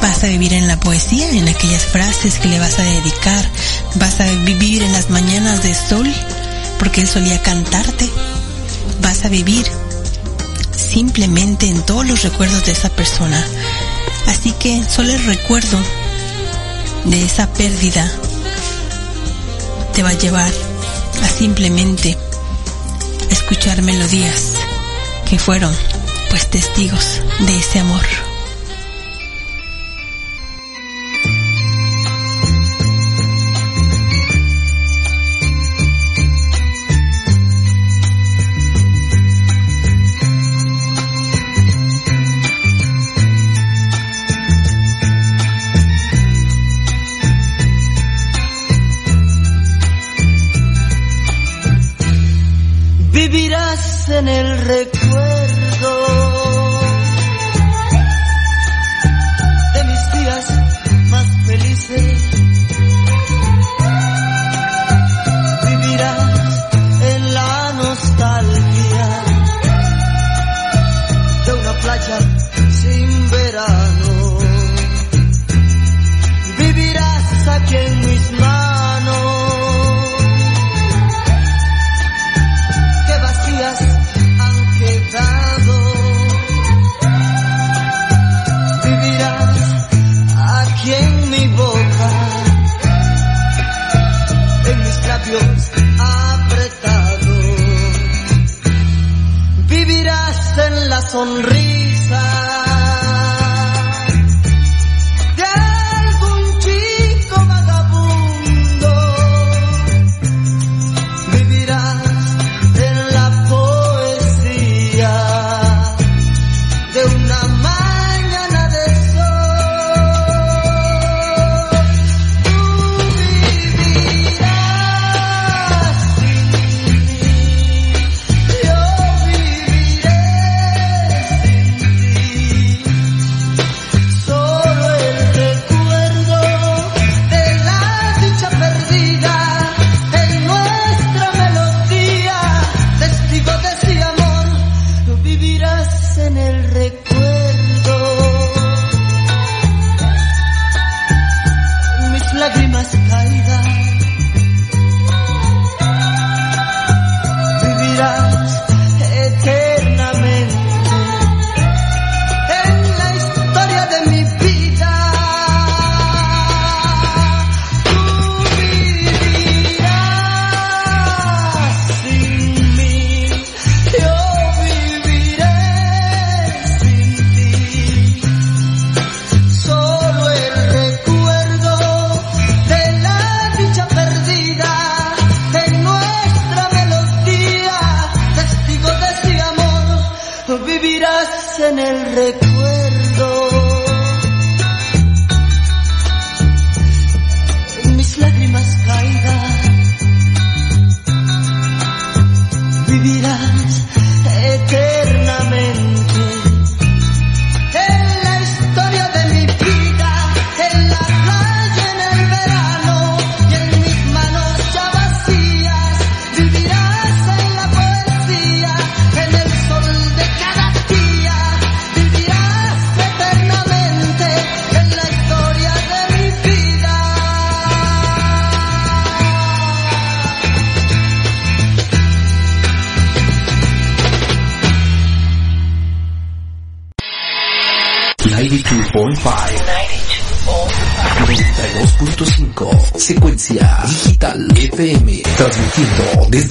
[0.00, 3.48] Vas a vivir en la poesía, en aquellas frases que le vas a dedicar.
[3.96, 6.12] Vas a vivir en las mañanas de sol,
[6.78, 8.08] porque él solía cantarte.
[9.00, 9.66] Vas a vivir
[10.76, 13.44] simplemente en todos los recuerdos de esa persona.
[14.26, 15.78] Así que solo el recuerdo
[17.04, 18.10] de esa pérdida
[19.94, 20.71] te va a llevar
[21.22, 22.16] a simplemente
[23.30, 24.54] escuchar melodías
[25.28, 25.74] que fueron
[26.30, 28.02] pues testigos de ese amor.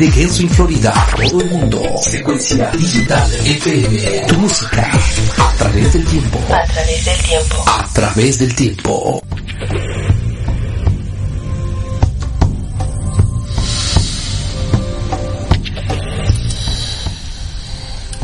[0.01, 1.81] Desde Genswin, Florida, todo el mundo.
[2.01, 4.25] Secuencia Digital FM.
[4.27, 4.91] Tu música
[5.37, 6.39] a través del tiempo.
[6.49, 7.63] A través del tiempo.
[7.67, 9.23] A través del tiempo.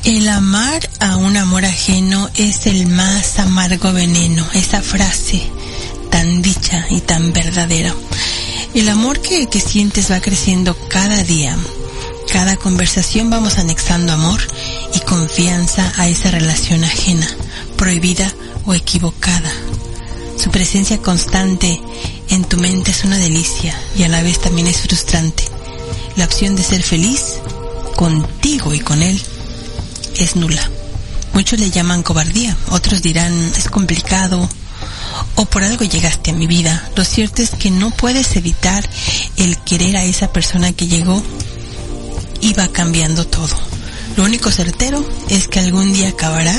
[0.04, 5.48] El amar a un amor ajeno es el más amargo veneno, esa frase
[6.10, 7.94] tan dicha y tan verdadera.
[8.78, 11.58] El amor que, que sientes va creciendo cada día.
[12.32, 14.40] Cada conversación vamos anexando amor
[14.94, 17.28] y confianza a esa relación ajena,
[17.76, 18.32] prohibida
[18.68, 19.52] o equivocada.
[20.38, 21.82] Su presencia constante
[22.30, 25.44] en tu mente es una delicia y a la vez también es frustrante.
[26.16, 27.40] La opción de ser feliz
[27.96, 29.20] contigo y con él
[30.20, 30.70] es nula.
[31.34, 34.48] Muchos le llaman cobardía, otros dirán es complicado,
[35.38, 36.90] o por algo llegaste a mi vida.
[36.96, 38.88] Lo cierto es que no puedes evitar
[39.38, 41.24] el querer a esa persona que llegó
[42.42, 43.56] y va cambiando todo.
[44.18, 46.56] Lo único certero es que algún día acabará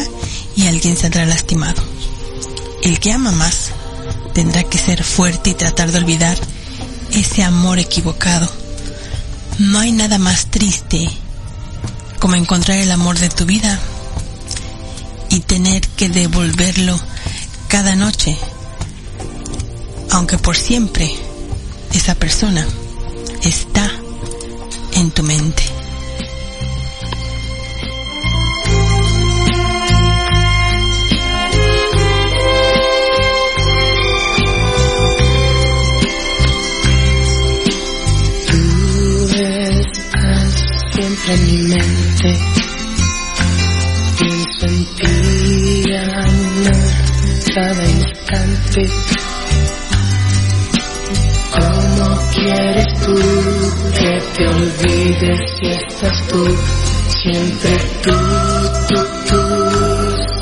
[0.56, 1.82] y alguien saldrá lastimado.
[2.82, 3.70] El que ama más
[4.32, 6.38] tendrá que ser fuerte y tratar de olvidar
[7.12, 8.48] ese amor equivocado.
[9.58, 11.10] No hay nada más triste
[12.20, 13.78] como encontrar el amor de tu vida
[15.30, 16.98] y tener que devolverlo
[17.68, 18.38] cada noche,
[20.10, 21.10] aunque por siempre
[21.92, 22.66] esa persona
[23.42, 23.90] está
[24.92, 25.62] en tu mente.
[38.46, 40.54] Tú estás
[40.94, 42.38] siempre en mi mente,
[44.18, 47.08] pienso en ti, amor
[47.54, 49.27] cada instante.
[52.38, 53.14] Quieres tú
[53.98, 56.44] que te olvides si estás tú?
[57.08, 58.16] Siempre tú,
[58.88, 59.40] tú, tú,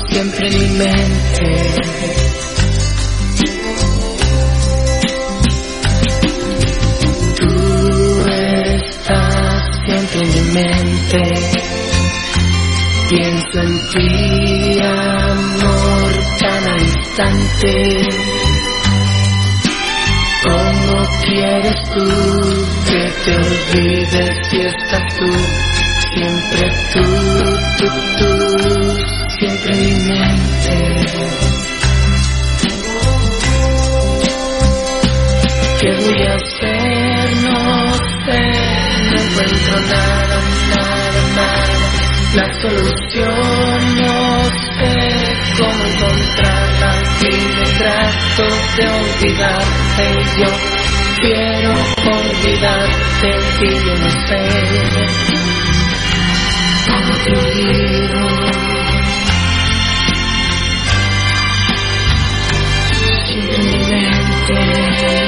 [0.09, 1.75] siempre en mi mente.
[7.39, 8.25] Tú
[8.79, 11.21] estás siempre en mi mente.
[13.09, 18.36] Pienso en ti, amor, cada instante.
[21.27, 22.05] ¿Cómo quieres tú
[22.87, 25.29] que te olvides si estás tú?
[26.13, 27.03] Siempre tú,
[27.77, 28.29] tú, tú.
[29.37, 30.75] siempre en mi mente.
[35.81, 37.35] ¿Qué voy a hacer?
[37.43, 37.93] No
[38.25, 38.41] sé,
[39.03, 40.37] no encuentro nada,
[40.75, 41.77] nada, nada.
[42.35, 44.15] La solución no
[44.77, 44.93] sé
[45.57, 48.43] cómo encontrarla y me trato
[48.77, 50.05] de olvidarte
[50.39, 50.76] yo
[51.21, 53.29] quiero olvidarte
[53.61, 54.41] y yo no sé
[56.87, 57.37] cómo te.
[63.25, 63.65] Siempre en
[65.21, 65.26] mi.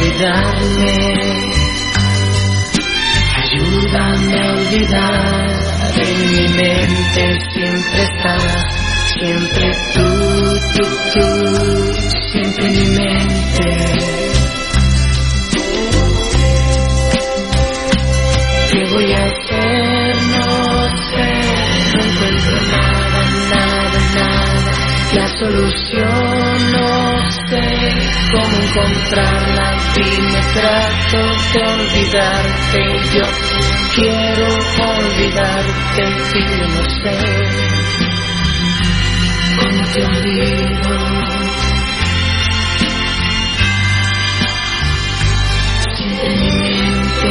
[0.00, 0.94] Olvidarme?
[3.42, 5.48] Ayúdame a olvidar,
[5.96, 8.44] en mi mente siempre estás,
[9.18, 10.08] siempre tú,
[10.74, 11.26] tú, tú,
[12.32, 13.66] siempre en mi mente.
[18.70, 20.16] ¿Qué voy a hacer?
[20.30, 20.46] No
[21.10, 21.28] sé,
[21.92, 24.72] no encuentro nada, nada, nada.
[25.12, 26.19] La solución
[28.32, 31.20] cómo encontrarla y me trato
[31.52, 32.80] de olvidarte.
[33.14, 33.24] Yo
[33.94, 34.46] quiero
[34.90, 36.02] olvidarte
[36.34, 37.14] y yo no sé
[39.58, 41.10] cómo te olvido.
[46.22, 47.30] En mi mente.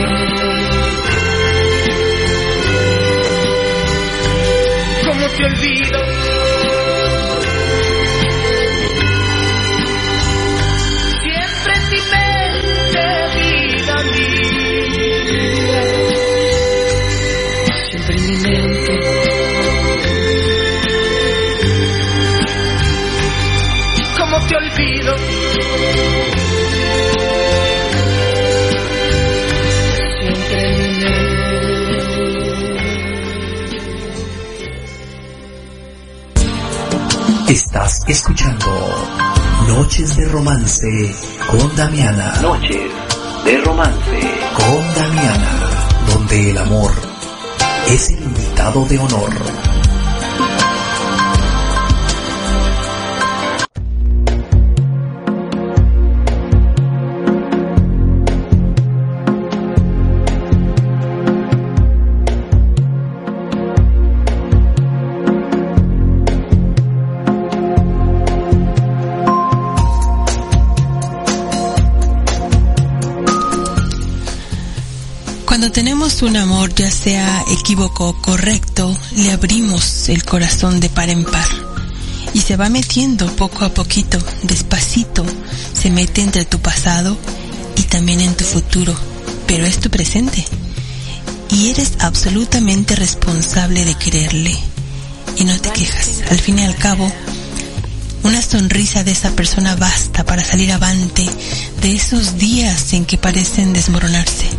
[5.06, 6.39] ¿Cómo te olvido?
[24.50, 25.16] Te olvido?
[37.48, 38.66] Estás escuchando
[39.68, 41.16] Noches de Romance
[41.48, 42.34] con Damiana.
[42.42, 42.92] Noches
[43.46, 44.32] de romance.
[44.56, 45.52] Con Damiana,
[46.12, 46.92] donde el amor
[47.88, 49.79] es el invitado de honor.
[76.22, 81.48] Un amor, ya sea equívoco o correcto, le abrimos el corazón de par en par.
[82.34, 85.24] Y se va metiendo poco a poquito, despacito,
[85.74, 87.18] se mete entre tu pasado
[87.78, 88.94] y también en tu futuro,
[89.48, 90.44] pero es tu presente.
[91.52, 94.58] Y eres absolutamente responsable de quererle.
[95.38, 96.24] Y no te quejas.
[96.30, 97.10] Al fin y al cabo,
[98.24, 101.26] una sonrisa de esa persona basta para salir avante
[101.82, 104.59] de esos días en que parecen desmoronarse.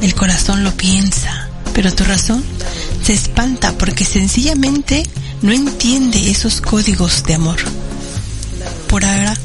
[0.00, 2.44] El corazón lo piensa, pero tu razón
[3.02, 5.02] se espanta porque sencillamente
[5.42, 7.58] no entiende esos códigos de amor.
[8.88, 9.36] Por ahora,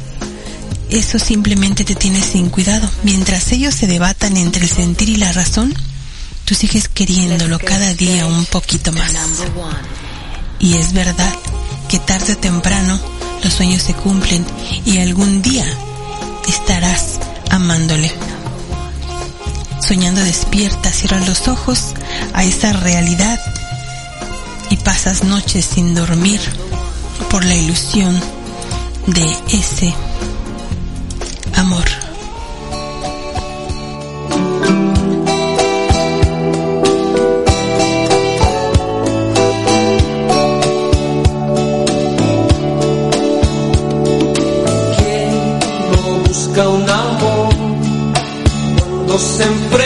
[0.89, 2.87] eso simplemente te tiene sin cuidado.
[3.03, 5.73] Mientras ellos se debatan entre el sentir y la razón,
[6.45, 9.11] tú sigues queriéndolo cada día un poquito más.
[10.59, 11.33] Y es verdad
[11.89, 12.99] que tarde o temprano
[13.43, 14.45] los sueños se cumplen
[14.85, 15.65] y algún día
[16.47, 17.19] estarás
[17.49, 18.11] amándole.
[19.85, 21.93] Soñando despierta, cierras los ojos
[22.33, 23.37] a esa realidad
[24.69, 26.39] y pasas noches sin dormir
[27.29, 28.17] por la ilusión
[29.07, 29.93] de ese
[49.13, 49.82] cuando se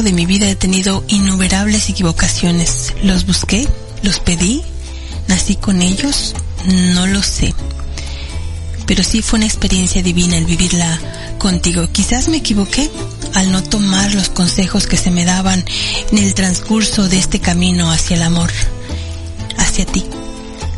[0.00, 2.94] de mi vida he tenido innumerables equivocaciones.
[3.02, 3.68] Los busqué,
[4.02, 4.62] los pedí,
[5.28, 6.34] nací con ellos,
[6.94, 7.54] no lo sé.
[8.86, 10.98] Pero sí fue una experiencia divina el vivirla
[11.36, 11.86] contigo.
[11.92, 12.90] Quizás me equivoqué
[13.34, 15.62] al no tomar los consejos que se me daban
[16.10, 18.50] en el transcurso de este camino hacia el amor,
[19.58, 20.04] hacia ti.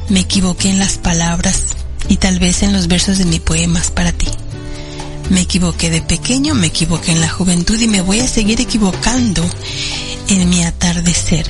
[0.09, 1.67] Me equivoqué en las palabras
[2.09, 4.24] y tal vez en los versos de mis poemas para ti.
[5.35, 9.45] Me equivoqué de pequeño, me equivoqué en la juventud y me voy a seguir equivocando
[10.29, 11.45] en mi atardecer.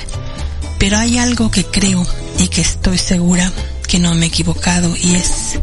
[0.78, 2.02] Pero hay algo que creo
[2.38, 3.52] y que estoy segura
[3.86, 5.58] que no me he equivocado y es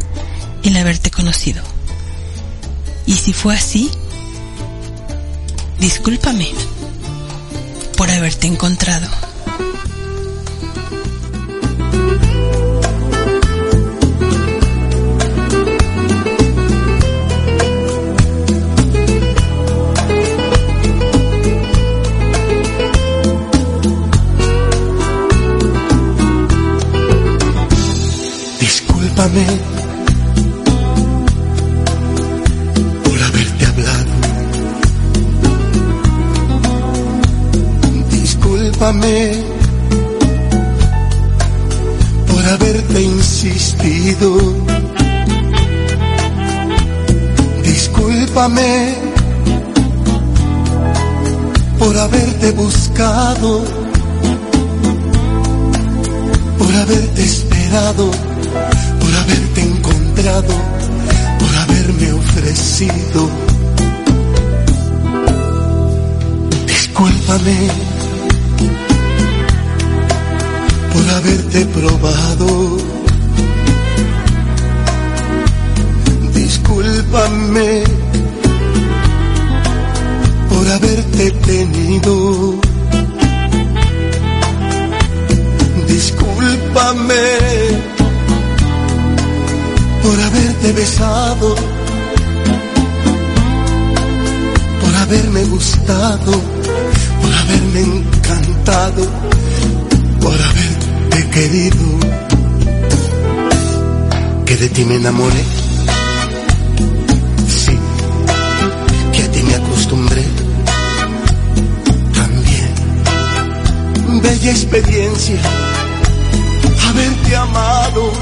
[0.62, 1.64] el haberte conocido.
[3.06, 3.90] Y si fue así,
[5.80, 6.48] discúlpame
[7.96, 9.08] por haberte encontrado.
[38.82, 39.32] Discúlpame
[42.26, 44.56] por haberte insistido.
[47.62, 48.96] Discúlpame
[51.78, 53.62] por haberte buscado,
[56.58, 58.31] por haberte esperado
[114.42, 115.40] bella experiencia
[116.88, 118.12] haberte amado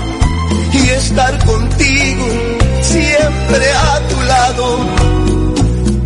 [0.72, 2.26] y estar contigo
[2.82, 4.78] siempre a tu lado.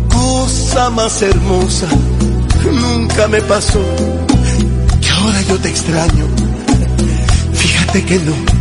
[0.09, 1.87] Cosa más hermosa
[2.71, 3.81] nunca me pasó,
[5.01, 6.25] que ahora yo te extraño.
[7.53, 8.54] Fíjate que no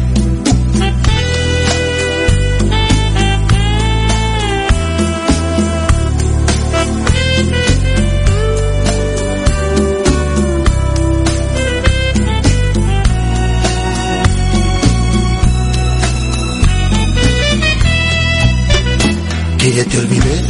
[19.75, 20.43] ya te olvidé.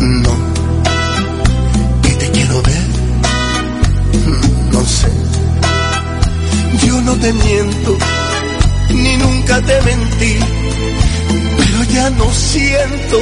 [0.00, 0.34] No.
[2.02, 2.86] Que te quiero ver.
[4.72, 5.10] No sé.
[6.86, 7.96] Yo no te miento,
[8.90, 10.36] ni nunca te mentí.
[11.56, 13.18] Pero ya no siento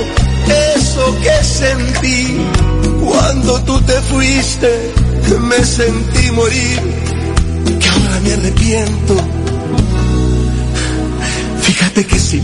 [0.74, 2.36] eso que sentí.
[3.04, 4.92] Cuando tú te fuiste,
[5.40, 6.80] me sentí morir.
[7.80, 9.14] Que ahora me arrepiento.
[11.62, 12.42] Fíjate que sí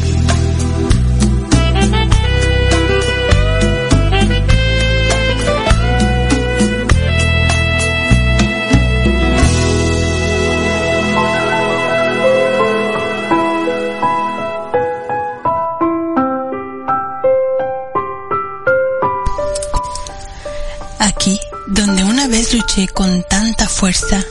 [22.55, 24.23] luché con tanta fuerza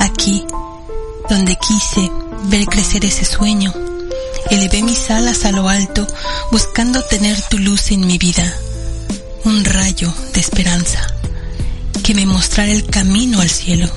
[0.00, 0.44] aquí
[1.28, 2.10] donde quise
[2.46, 3.72] ver crecer ese sueño.
[4.50, 6.06] Elevé mis alas a lo alto
[6.50, 8.52] buscando tener tu luz en mi vida,
[9.44, 11.06] un rayo de esperanza
[12.02, 13.88] que me mostrara el camino al cielo.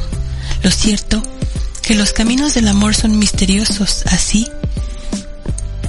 [0.61, 1.23] Lo cierto
[1.81, 4.47] que los caminos del amor son misteriosos así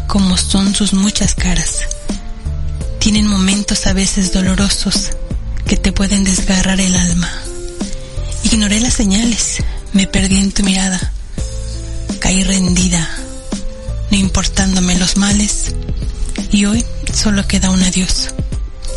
[0.07, 1.81] como son sus muchas caras.
[3.01, 5.11] Tienen momentos a veces dolorosos
[5.67, 7.31] que te pueden desgarrar el alma.
[8.45, 9.63] Ignoré las señales,
[9.93, 11.13] me perdí en tu mirada,
[12.21, 13.09] caí rendida,
[14.11, 15.75] no importándome los males,
[16.53, 18.31] y hoy solo queda un adiós,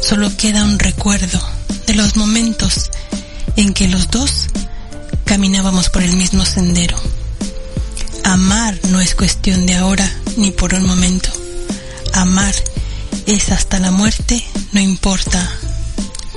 [0.03, 1.41] solo queda un recuerdo
[1.87, 2.91] de los momentos
[3.55, 4.47] en que los dos
[5.25, 6.97] caminábamos por el mismo sendero.
[8.23, 11.29] Amar no es cuestión de ahora ni por un momento.
[12.13, 12.53] Amar
[13.25, 15.58] es hasta la muerte, no importa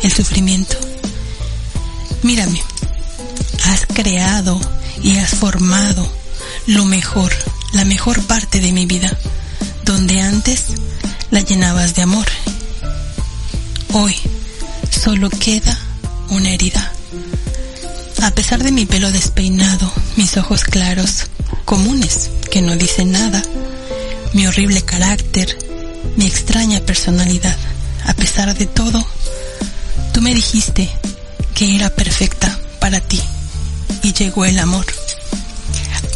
[0.03, 0.77] el sufrimiento.
[2.23, 2.61] Mírame,
[3.65, 4.61] has creado
[5.03, 6.11] y has formado
[6.67, 7.33] lo mejor,
[7.73, 9.17] la mejor parte de mi vida,
[9.85, 10.67] donde antes
[11.31, 12.27] la llenabas de amor.
[13.93, 14.15] Hoy
[14.91, 15.79] solo queda
[16.31, 16.93] una herida.
[18.23, 21.27] A pesar de mi pelo despeinado, mis ojos claros,
[21.65, 23.43] comunes, que no dicen nada,
[24.33, 25.59] mi horrible carácter,
[26.17, 27.57] mi extraña personalidad,
[28.05, 29.05] a pesar de todo,
[30.23, 30.89] me dijiste
[31.53, 33.21] que era perfecta para ti
[34.05, 34.87] y llegó el amor,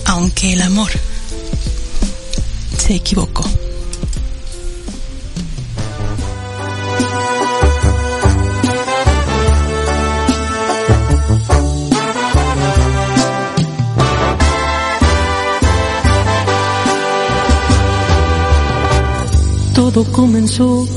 [0.05, 0.91] aunque el amor
[2.79, 3.45] se equivocó.
[19.75, 20.89] Todo comenzó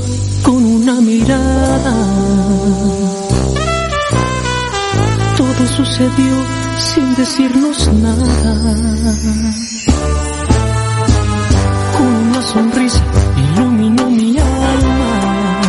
[5.90, 6.34] sucedió
[6.78, 8.24] sin decirnos nada.
[11.96, 13.02] Con una sonrisa
[13.36, 15.60] iluminó mi alma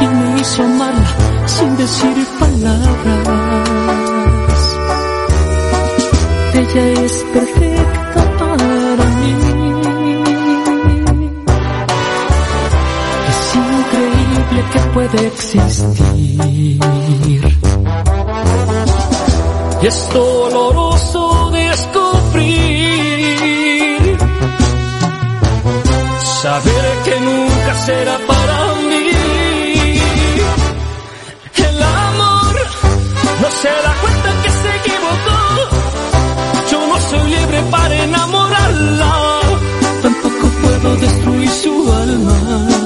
[0.00, 3.28] y me hizo amarla sin decir palabras.
[6.54, 7.75] Ella es perfecta
[14.72, 16.40] que puede existir.
[19.82, 22.86] Y es doloroso descubrir.
[26.42, 29.10] Saber que nunca será para mí.
[31.68, 32.56] El amor
[33.42, 35.38] no se da cuenta que se equivocó.
[36.70, 39.12] Yo no soy libre para enamorarla.
[40.02, 42.85] Tampoco puedo destruir su alma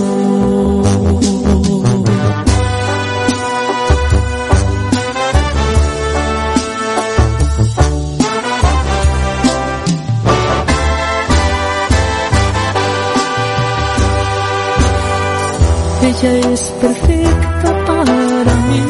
[16.23, 18.83] ella es perfecta para mí.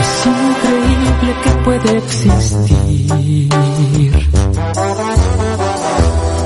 [0.00, 3.08] Es increíble que puede existir.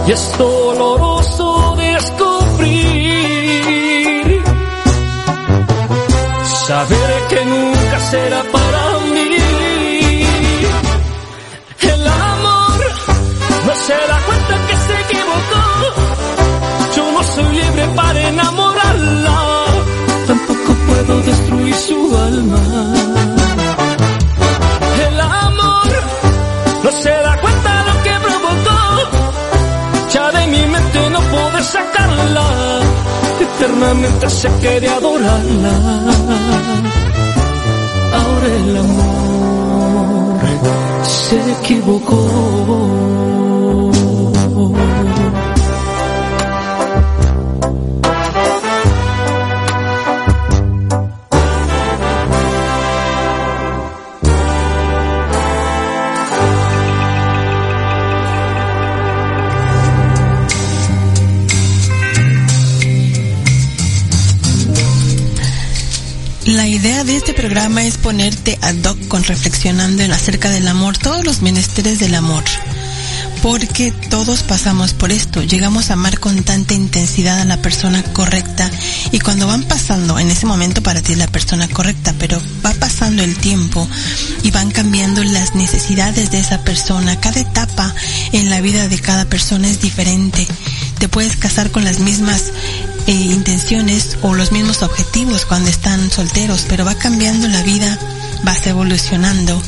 [0.07, 2.33] Y es doloroso descubrir,
[6.67, 8.88] saber que nunca será para
[21.69, 22.61] destruir su alma.
[25.07, 25.89] El amor
[26.85, 28.79] no se da cuenta lo que provocó.
[30.13, 32.47] Ya de mi mente no puedo sacarla.
[33.41, 35.75] Eternamente se quiere adorarla.
[38.15, 40.41] Ahora el amor
[41.03, 42.21] se equivocó.
[67.59, 72.15] Programa es ponerte ad hoc con reflexionando en acerca del amor, todos los menesteres del
[72.15, 72.45] amor.
[73.43, 78.71] Porque todos pasamos por esto, llegamos a amar con tanta intensidad a la persona correcta
[79.11, 82.75] y cuando van pasando, en ese momento para ti es la persona correcta, pero va
[82.75, 83.89] pasando el tiempo
[84.45, 87.19] y van cambiando las necesidades de esa persona.
[87.19, 87.93] Cada etapa
[88.31, 90.47] en la vida de cada persona es diferente.
[91.01, 92.53] Te puedes casar con las mismas
[93.09, 95.08] eh, intenciones o los mismos objetivos
[95.49, 97.99] cuando están solteros, pero va cambiando la vida,
[98.45, 99.61] vas evolucionando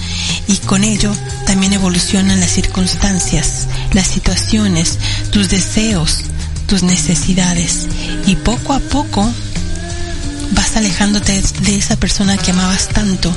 [0.46, 1.12] y con ello
[1.44, 4.98] también evolucionan las circunstancias, las situaciones,
[5.32, 6.18] tus deseos,
[6.66, 7.88] tus necesidades.
[8.26, 9.28] Y poco a poco
[10.52, 13.34] vas alejándote de esa persona que amabas tanto,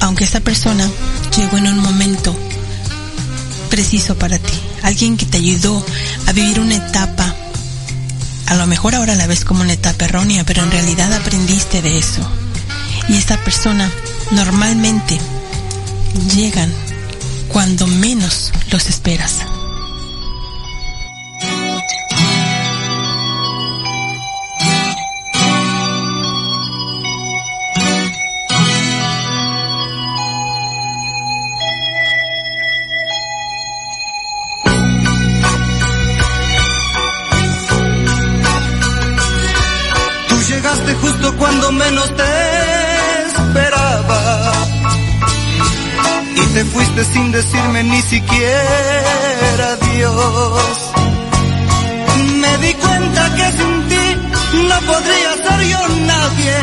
[0.00, 0.90] aunque esa persona
[1.36, 2.36] llegó en un momento
[3.70, 5.84] preciso para ti, alguien que te ayudó
[6.26, 7.25] a vivir una etapa
[8.46, 11.98] a lo mejor ahora la ves como una etapa errónea, pero en realidad aprendiste de
[11.98, 12.28] eso.
[13.08, 13.90] Y esta persona
[14.32, 15.18] normalmente
[16.34, 16.72] llegan
[17.48, 19.45] cuando menos los esperas.
[41.76, 42.32] Menos te
[43.26, 44.52] esperaba.
[46.36, 50.76] Y te fuiste sin decirme ni siquiera adiós.
[52.40, 54.04] Me di cuenta que sin ti
[54.68, 56.54] no podría ser yo nadie.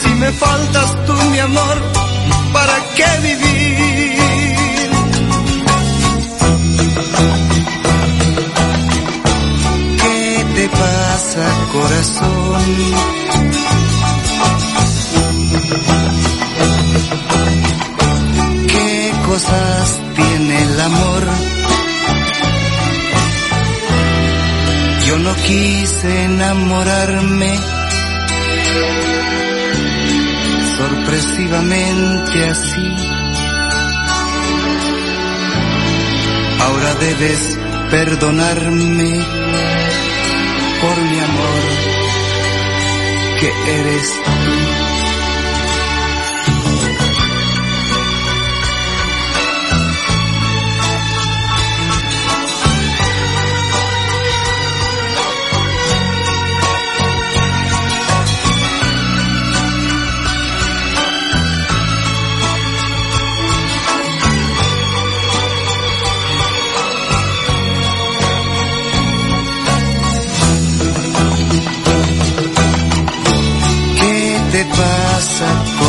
[0.00, 1.82] Si me faltas tú, mi amor,
[2.52, 4.90] ¿para qué vivir?
[10.02, 13.21] ¿Qué te pasa, corazón?
[19.32, 21.22] Cosas tiene el amor?
[25.06, 27.50] Yo no quise enamorarme
[30.76, 32.88] sorpresivamente así.
[36.64, 37.58] Ahora debes
[37.90, 39.10] perdonarme
[40.82, 41.62] por mi amor
[43.40, 43.48] que
[43.80, 44.71] eres tú.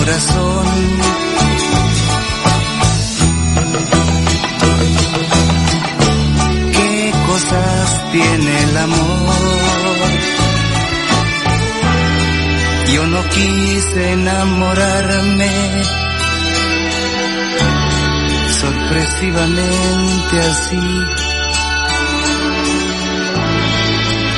[0.03, 0.67] Corazón?
[6.73, 10.09] ¿Qué cosas tiene el amor?
[12.93, 15.51] Yo no quise enamorarme
[18.59, 20.85] sorpresivamente así.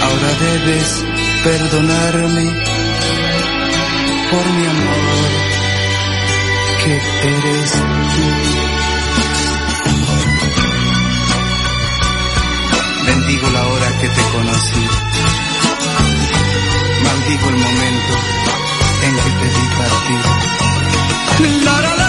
[0.03, 1.05] Ahora debes
[1.43, 2.45] perdonarme
[4.31, 5.54] por mi amor
[6.85, 7.81] que eres tú.
[13.07, 14.85] Bendigo la hora que te conocí.
[17.03, 18.13] Maldigo el momento
[19.05, 20.21] en que te di partir.
[21.65, 22.04] La, la.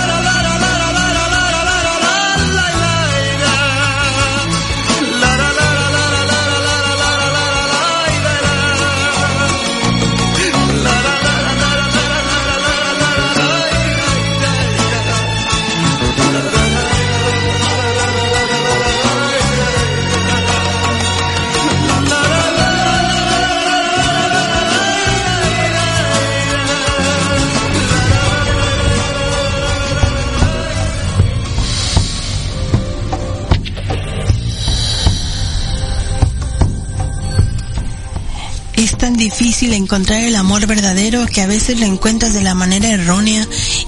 [39.66, 43.47] Difícil encontrar el amor verdadero que a veces lo encuentras de la manera errónea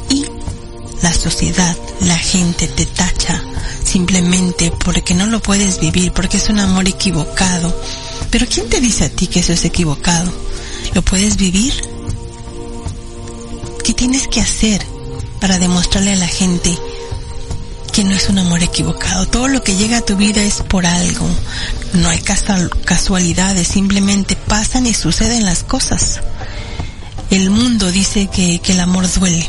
[0.08, 0.26] y
[1.02, 3.40] la sociedad, la gente te tacha
[3.84, 7.72] simplemente porque no lo puedes vivir, porque es un amor equivocado.
[8.30, 10.32] Pero ¿quién te dice a ti que eso es equivocado?
[10.94, 11.72] ¿Lo puedes vivir?
[13.84, 14.84] ¿Qué tienes que hacer
[15.40, 16.76] para demostrarle a la gente
[17.98, 19.26] que no es un amor equivocado.
[19.26, 21.28] Todo lo que llega a tu vida es por algo.
[21.94, 26.20] No hay casualidades, simplemente pasan y suceden las cosas.
[27.30, 29.46] El mundo dice que, que el amor duele,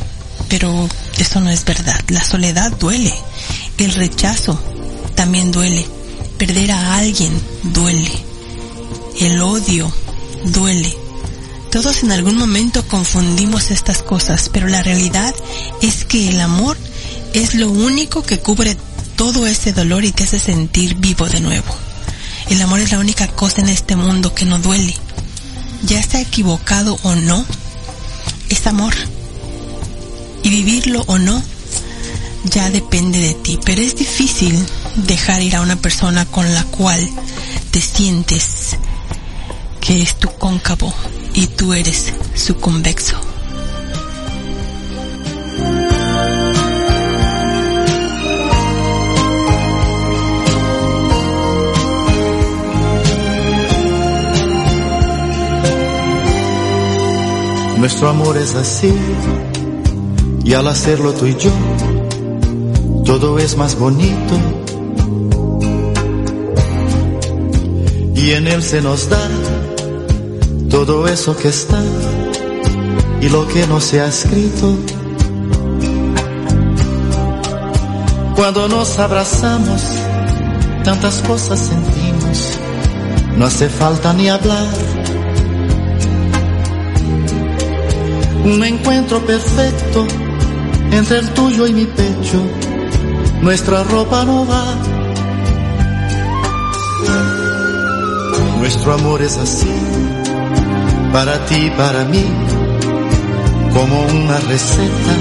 [0.47, 0.87] pero
[1.17, 1.99] eso no es verdad.
[2.09, 3.13] La soledad duele.
[3.77, 4.61] El rechazo
[5.15, 5.85] también duele.
[6.37, 7.31] Perder a alguien
[7.63, 8.11] duele.
[9.19, 9.91] El odio
[10.45, 10.95] duele.
[11.71, 15.35] Todos en algún momento confundimos estas cosas, pero la realidad
[15.81, 16.77] es que el amor
[17.33, 18.75] es lo único que cubre
[19.15, 21.88] todo ese dolor y te hace sentir vivo de nuevo.
[22.49, 24.95] El amor es la única cosa en este mundo que no duele.
[25.83, 27.45] Ya está equivocado o no,
[28.49, 28.93] es amor.
[30.43, 31.41] Y vivirlo o no,
[32.45, 33.59] ya depende de ti.
[33.63, 34.57] Pero es difícil
[34.95, 37.07] dejar ir a una persona con la cual
[37.71, 38.77] te sientes
[39.79, 40.93] que es tu cóncavo
[41.33, 43.38] y tú eres su convexo.
[57.79, 58.93] Nuestro amor es así
[60.43, 61.49] y al hacerlo tú y yo,
[63.05, 64.33] todo es más bonito.
[68.15, 69.25] Y en él se nos da
[70.69, 71.81] todo eso que está
[73.21, 74.75] y lo que no se ha escrito.
[78.35, 79.83] Cuando nos abrazamos,
[80.83, 82.59] tantas cosas sentimos,
[83.37, 84.67] no hace falta ni hablar
[88.43, 90.05] un encuentro perfecto
[90.91, 92.41] entre el tuyo y mi pecho.
[93.41, 94.65] Nuestra ropa no va.
[98.59, 99.71] Nuestro amor es así,
[101.13, 102.25] para ti y para mí,
[103.73, 105.15] como una receta.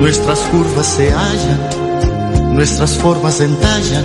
[0.00, 4.04] Nuestras curvas se hallan, nuestras formas entallan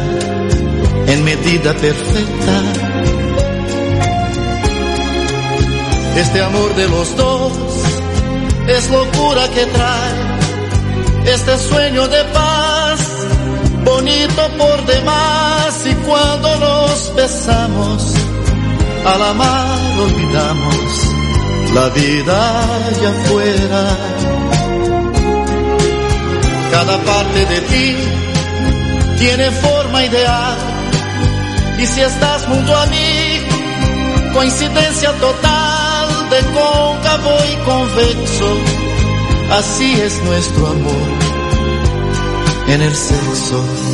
[1.07, 2.90] en medida perfecta
[6.15, 7.53] Este amor de los dos
[8.67, 10.31] es locura que trae
[11.25, 12.99] este sueño de paz,
[13.85, 15.85] bonito por demás.
[15.85, 18.13] Y cuando nos besamos,
[19.05, 21.11] al amar olvidamos
[21.73, 23.97] la vida allá afuera.
[26.71, 27.95] Cada parte de ti
[29.17, 30.57] tiene forma ideal.
[31.79, 33.39] Y si estás junto a mí,
[34.33, 35.60] coincidencia total
[36.41, 38.57] de cóncavo y convexo,
[39.51, 41.21] así es nuestro amor
[42.67, 43.90] en el sexo.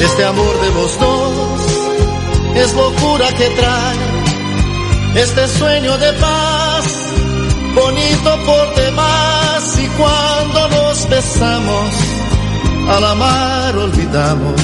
[0.00, 1.60] Este amor de los dos
[2.54, 4.20] es locura que trae
[5.22, 6.84] este sueño de paz,
[7.74, 9.78] bonito por demás.
[9.78, 11.94] Y cuando nos besamos,
[12.88, 14.60] al amar olvidamos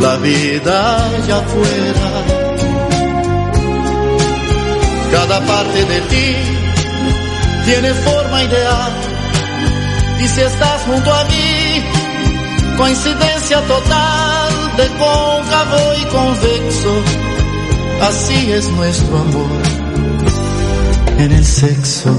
[0.00, 2.08] la vida allá afuera.
[5.12, 6.36] Cada parte de ti
[7.66, 8.92] tiene forma ideal.
[10.20, 11.84] Y si estás junto a mí,
[12.78, 14.37] coincidencia total
[14.78, 17.02] de cóncavo y convexo,
[18.00, 19.50] así es nuestro amor
[21.18, 22.14] en el sexo.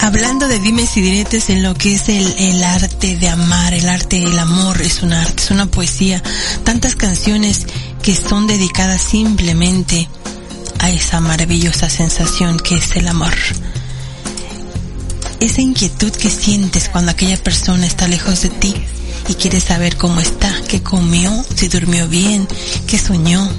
[0.00, 3.88] Hablando de dimes y diretes en lo que es el, el arte de amar, el
[3.90, 6.22] arte del amor, es un arte, es una poesía.
[6.64, 7.66] Tantas canciones
[8.06, 10.08] que son dedicadas simplemente
[10.78, 13.34] a esa maravillosa sensación que es el amor.
[15.40, 18.76] Esa inquietud que sientes cuando aquella persona está lejos de ti
[19.28, 22.46] y quieres saber cómo está, qué comió, si durmió bien,
[22.86, 23.50] qué soñó,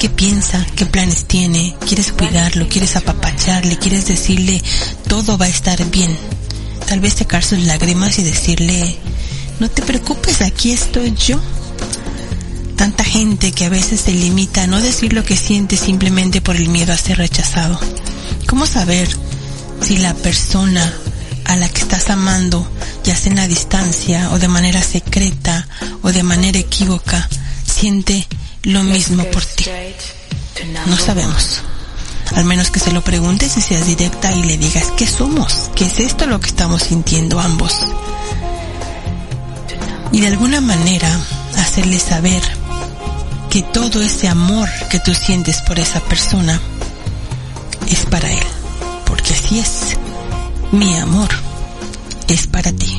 [0.00, 4.60] qué piensa, qué planes tiene, quieres cuidarlo, quieres apapacharle, quieres decirle
[5.06, 6.18] todo va a estar bien.
[6.88, 8.98] Tal vez secar sus lágrimas y decirle,
[9.60, 11.40] no te preocupes, aquí estoy yo
[12.82, 16.56] tanta gente que a veces se limita a no decir lo que siente simplemente por
[16.56, 17.78] el miedo a ser rechazado.
[18.48, 19.08] ¿Cómo saber
[19.80, 20.92] si la persona
[21.44, 22.68] a la que estás amando,
[23.04, 25.68] ya sea en la distancia o de manera secreta
[26.02, 27.28] o de manera equívoca,
[27.64, 28.26] siente
[28.64, 29.66] lo mismo por ti?
[30.86, 31.60] No sabemos.
[32.34, 35.70] Al menos que se lo preguntes y seas directa y le digas, ¿qué somos?
[35.76, 37.78] ¿Qué es esto lo que estamos sintiendo ambos?
[40.10, 41.08] Y de alguna manera
[41.58, 42.42] hacerle saber
[43.52, 46.58] que todo ese amor que tú sientes por esa persona
[47.86, 48.46] es para él.
[49.04, 49.98] Porque así es.
[50.70, 51.28] Mi amor
[52.28, 52.98] es para ti.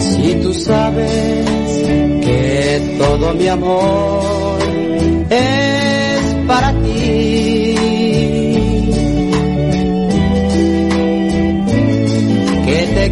[0.00, 1.44] Si tú sabes
[2.24, 4.39] que todo mi amor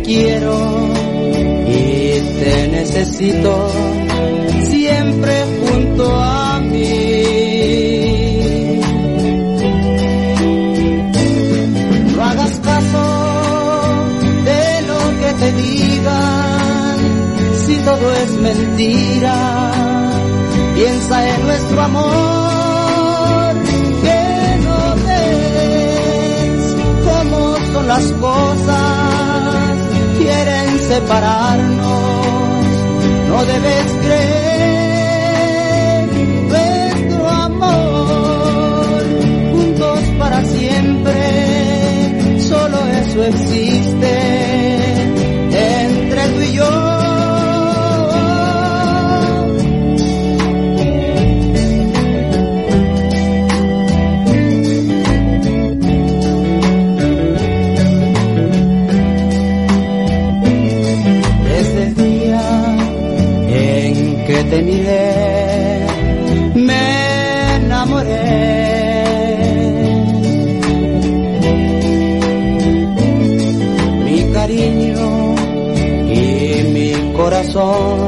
[0.09, 0.57] quiero
[1.67, 3.53] y te necesito
[4.71, 7.21] siempre junto a mí.
[12.17, 13.05] No hagas caso
[14.49, 16.97] de lo que te digan,
[17.67, 19.37] si todo es mentira,
[20.75, 23.55] piensa en nuestro amor,
[24.05, 24.21] que
[24.67, 27.41] no ves cómo
[27.73, 28.98] son las cosas,
[30.89, 32.67] separarnos,
[33.29, 34.49] no debes creer
[36.49, 39.03] nuestro amor,
[39.53, 44.48] juntos para siempre, solo eso existe
[64.69, 65.87] miré,
[66.55, 68.25] me enamoré.
[74.05, 75.35] Mi cariño
[76.21, 76.23] y
[76.75, 78.08] mi corazón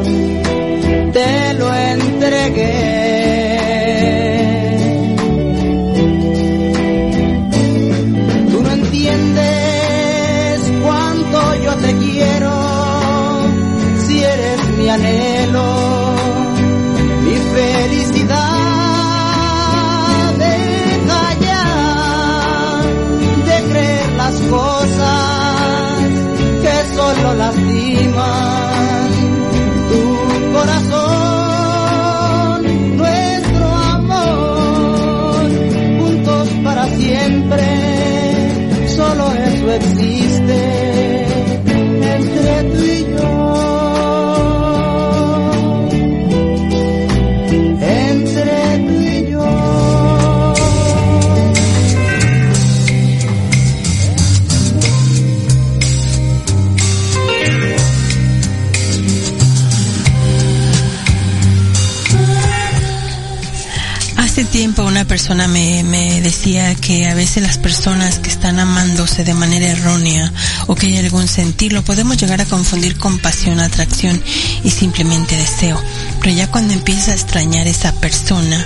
[65.10, 70.32] persona me, me decía que a veces las personas que están amándose de manera errónea
[70.68, 74.22] o que hay algún sentir lo podemos llegar a confundir con pasión, atracción
[74.62, 75.82] y simplemente deseo.
[76.20, 78.64] Pero ya cuando empiezas a extrañar esa persona,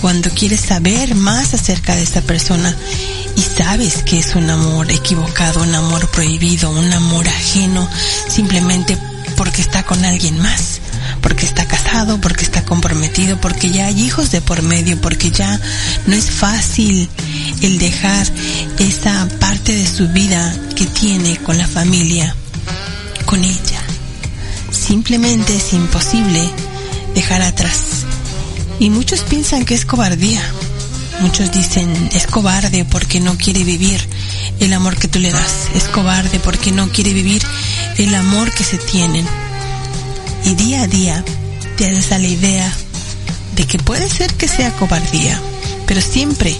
[0.00, 2.72] cuando quieres saber más acerca de esa persona
[3.34, 7.90] y sabes que es un amor equivocado, un amor prohibido, un amor ajeno,
[8.28, 8.96] simplemente
[9.36, 10.80] porque está con alguien más,
[11.20, 15.60] porque está casado, porque está comprometido, porque ya hay hijos de por medio, porque ya
[16.06, 17.08] no es fácil
[17.62, 18.26] el dejar
[18.78, 22.34] esa parte de su vida que tiene con la familia,
[23.24, 23.80] con ella.
[24.70, 26.48] Simplemente es imposible
[27.14, 28.04] dejar atrás.
[28.78, 30.42] Y muchos piensan que es cobardía.
[31.20, 33.98] Muchos dicen, es cobarde porque no quiere vivir
[34.60, 35.68] el amor que tú le das.
[35.74, 37.42] Es cobarde porque no quiere vivir
[37.96, 39.26] el amor que se tienen.
[40.46, 41.24] Y día a día
[41.76, 42.72] te das a la idea
[43.56, 45.40] de que puede ser que sea cobardía,
[45.88, 46.56] pero siempre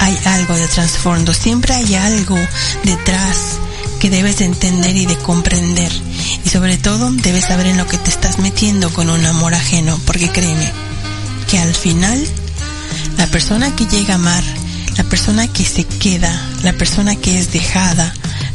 [0.00, 2.38] hay algo de trasfondo, siempre hay algo
[2.84, 3.58] detrás
[4.00, 5.90] que debes de entender y de comprender.
[6.44, 9.98] Y sobre todo debes saber en lo que te estás metiendo con un amor ajeno,
[10.04, 10.70] porque créeme,
[11.48, 12.22] que al final
[13.16, 14.44] la persona que llega a amar,
[14.98, 16.30] la persona que se queda,
[16.62, 18.12] la persona que es dejada,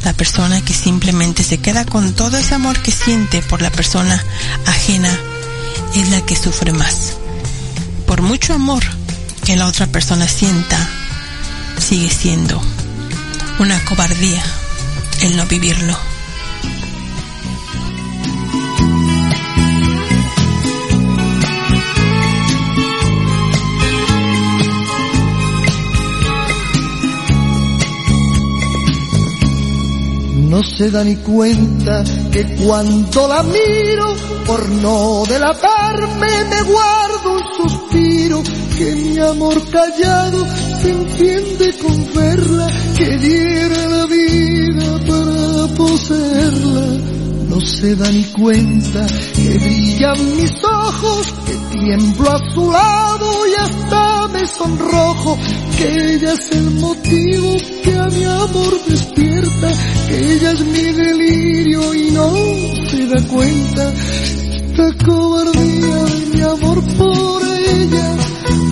[0.07, 4.23] la persona que simplemente se queda con todo ese amor que siente por la persona
[4.65, 5.09] ajena,
[5.95, 7.17] es la que sufre más.
[8.05, 8.85] Por mucho amor
[9.43, 10.77] que la otra persona sienta
[11.77, 12.61] sigue siendo
[13.59, 14.41] una cobardía
[15.23, 15.97] el no vivirlo.
[30.57, 37.43] No se da ni cuenta que cuando la miro, por no delatarme, me guardo un
[37.55, 38.41] suspiro,
[38.75, 40.47] que mi amor callado
[40.81, 42.67] se entiende con verla,
[42.97, 47.17] que diera la vida para poseerla.
[47.49, 49.05] No se da ni cuenta
[49.35, 55.37] que brillan mis ojos, que tiemblo a su lado y hasta me sonrojo,
[55.77, 59.69] que ella es el motivo que a mi amor despierta,
[60.07, 62.33] que ella es mi delirio y no
[62.89, 63.93] se da cuenta.
[63.93, 68.15] Esta cobardía de mi amor por ella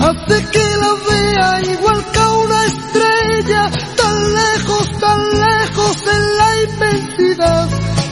[0.02, 6.50] hace que la vea igual que a una estrella, tan lejos, tan lejos en la
[6.68, 7.70] inmensidad,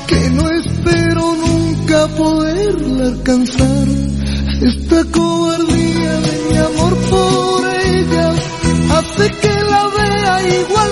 [0.07, 3.87] que no espero nunca poderla alcanzar.
[4.61, 7.42] Esta cobardía de mi amor por
[9.15, 10.91] hace que la vea igual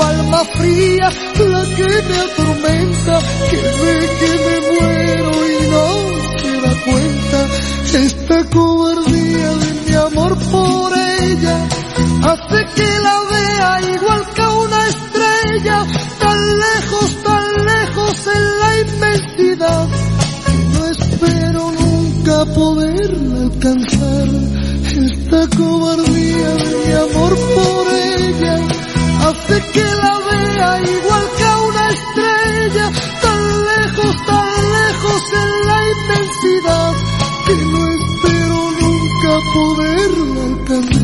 [0.00, 3.20] alma fría la que me atormenta,
[3.50, 5.86] que ve que me muero y no
[6.38, 7.38] se da cuenta.
[8.06, 11.68] Esta cobardía de mi amor por ella
[12.24, 13.21] hace que la
[29.44, 32.92] hace que la vea igual que a una estrella,
[33.22, 36.92] tan lejos, tan lejos en la inmensidad,
[37.46, 41.01] que no espero nunca poderla alcanzar.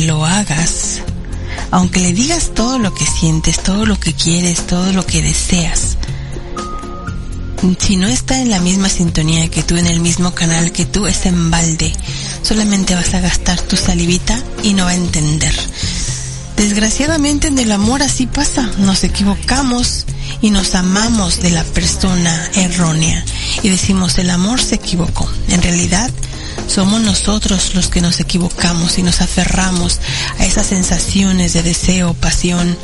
[0.00, 1.02] Lo hagas.
[1.70, 5.96] Aunque le digas todo lo que sientes todo lo que quieres todo lo que deseas.
[7.78, 11.06] Si no está en la misma sintonía que tú en el mismo canal que tú
[11.06, 11.92] es en balde.
[12.42, 15.54] Solamente vas a gastar tu salivita y no va a entender.
[16.56, 18.70] Desgraciadamente en el amor así pasa.
[18.78, 20.06] Nos equivocamos
[20.40, 23.24] y nos amamos de la persona errónea.
[23.62, 25.28] Y decimos el amor se equivocó.
[25.48, 26.10] En realidad
[26.66, 30.00] somos nosotros los que nos equivocamos y nos aferramos
[30.38, 32.76] a esas sensaciones de deseo, pasión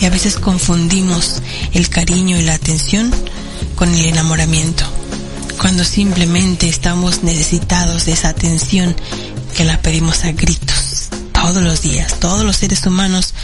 [0.00, 3.12] y a veces confundimos el cariño y la atención
[3.74, 4.84] con el enamoramiento.
[5.60, 8.94] Cuando simplemente estamos necesitados de esa atención
[9.56, 13.34] que la pedimos a gritos todos los días, todos los seres humanos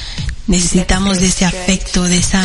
[0.47, 2.43] necesitamos de ese afecto, de esa,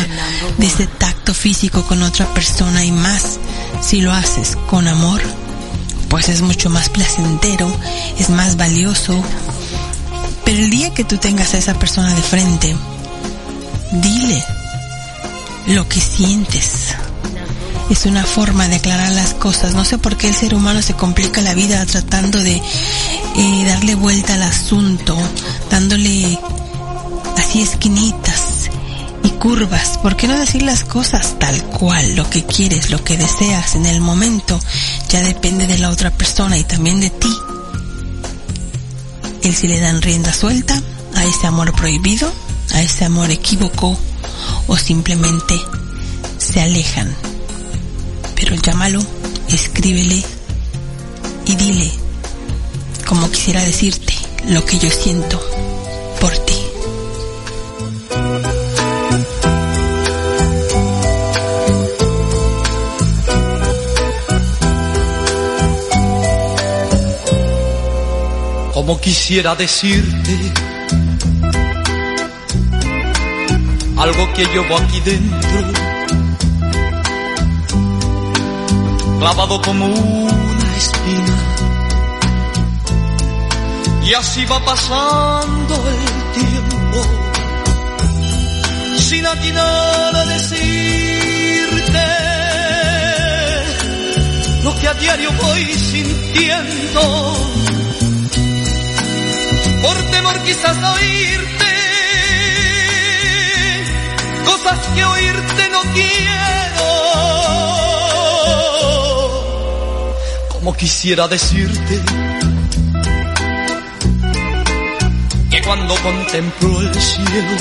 [0.56, 3.38] de ese tacto físico con otra persona y más
[3.82, 5.20] si lo haces con amor,
[6.08, 7.70] pues es mucho más placentero,
[8.18, 9.22] es más valioso.
[10.44, 12.76] Pero el día que tú tengas a esa persona de frente
[13.92, 14.44] Dile
[15.68, 16.94] lo que sientes.
[17.90, 19.74] Es una forma de aclarar las cosas.
[19.74, 22.56] No sé por qué el ser humano se complica la vida tratando de
[23.36, 25.16] eh, darle vuelta al asunto,
[25.70, 26.38] dándole
[27.38, 28.27] así esquinitas y
[29.38, 29.98] curvas.
[29.98, 32.16] ¿Por qué no decir las cosas tal cual?
[32.16, 34.60] Lo que quieres, lo que deseas en el momento,
[35.08, 37.32] ya depende de la otra persona y también de ti.
[39.42, 40.80] El si le dan rienda suelta
[41.14, 42.30] a ese amor prohibido,
[42.74, 43.98] a ese amor equívoco
[44.66, 45.54] o simplemente
[46.38, 47.14] se alejan.
[48.34, 49.04] Pero llámalo,
[49.48, 50.22] escríbele
[51.46, 51.90] y dile,
[53.06, 54.14] como quisiera decirte,
[54.48, 55.40] lo que yo siento
[68.88, 70.34] Como quisiera decirte
[73.98, 75.72] algo que llevo aquí dentro,
[79.18, 81.36] clavado como una espina.
[84.06, 86.06] Y así va pasando el
[86.40, 87.02] tiempo,
[89.00, 92.06] sin atinar a decirte
[94.64, 97.57] lo que a diario voy sintiendo,
[100.48, 101.72] quizás oírte
[104.46, 106.88] cosas que oírte no quiero.
[110.52, 112.00] Como quisiera decirte
[115.50, 117.56] que cuando contemplo el cielo,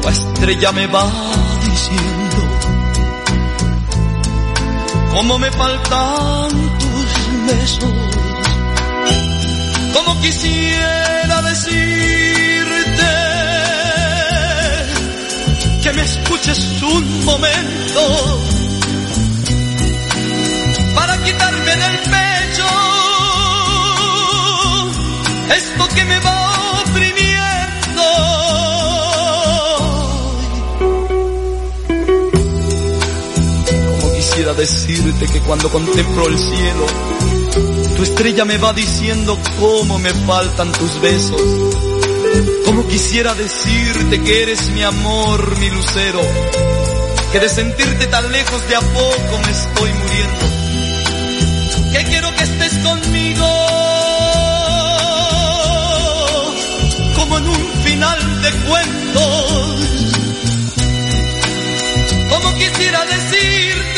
[0.00, 1.04] tu estrella me va
[1.70, 2.40] diciendo
[5.14, 6.50] cómo me faltan
[6.80, 7.10] tus
[7.46, 8.31] besos.
[9.92, 11.82] Como quisiera decirte
[15.82, 18.42] que me escuches un momento
[20.94, 22.66] para quitarme del pecho
[25.56, 28.02] esto que me va oprimiendo.
[33.90, 36.86] Como quisiera decirte que cuando contemplo el cielo,
[38.02, 41.40] tu estrella me va diciendo cómo me faltan tus besos.
[42.64, 46.20] Como quisiera decirte que eres mi amor, mi lucero,
[47.30, 50.44] que de sentirte tan lejos de a poco me estoy muriendo.
[51.92, 53.46] Que quiero que estés conmigo,
[57.14, 59.80] como en un final de cuentos.
[62.30, 63.91] Como quisiera decirte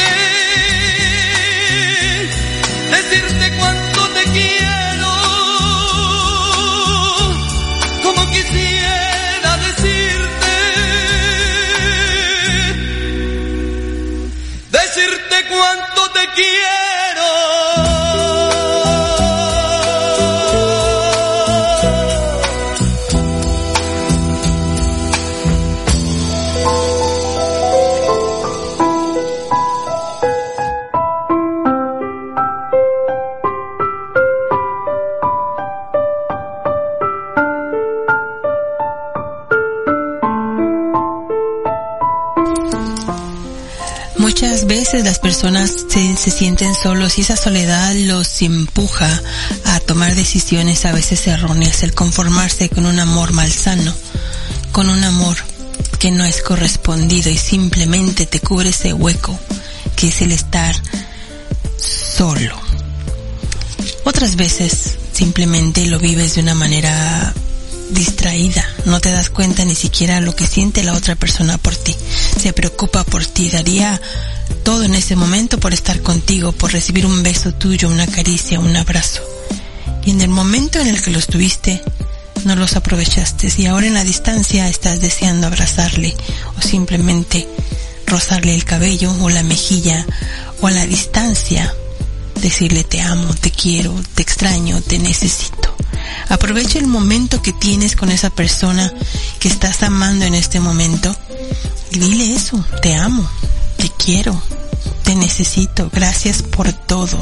[45.03, 45.84] las personas se, se,
[46.45, 49.23] sienten solos y esa soledad los empuja
[49.65, 53.95] a tomar decisiones a veces erróneas, el conformarse con un amor malsano,
[54.71, 55.39] con un amor
[55.99, 59.39] que no es correspondido y simplemente te cubre ese hueco
[59.97, 60.77] que es el estar
[61.79, 62.61] solo.
[64.05, 67.33] Otras veces simplemente lo vives de una manera
[67.89, 71.97] distraída, no te das cuenta ni siquiera lo que siente la otra persona por ti,
[72.39, 73.99] se preocupa por ti, daría
[74.65, 78.75] todo en ese momento por estar contigo, por recibir un beso tuyo, una caricia, un
[78.77, 79.23] abrazo.
[80.05, 81.83] Y en el momento en el que los tuviste,
[82.45, 86.15] no los aprovechaste y ahora en la distancia estás deseando abrazarle
[86.59, 87.47] o simplemente
[88.07, 90.05] rozarle el cabello o la mejilla
[90.61, 91.73] o a la distancia
[92.41, 95.75] decirle te amo, te quiero, te extraño, te necesito.
[96.29, 98.93] Aprovecha el momento que tienes con esa persona
[99.41, 101.15] que estás amando en este momento
[101.91, 103.29] y dile eso, te amo,
[103.79, 104.43] te quiero,
[105.05, 107.19] te necesito, gracias por todo,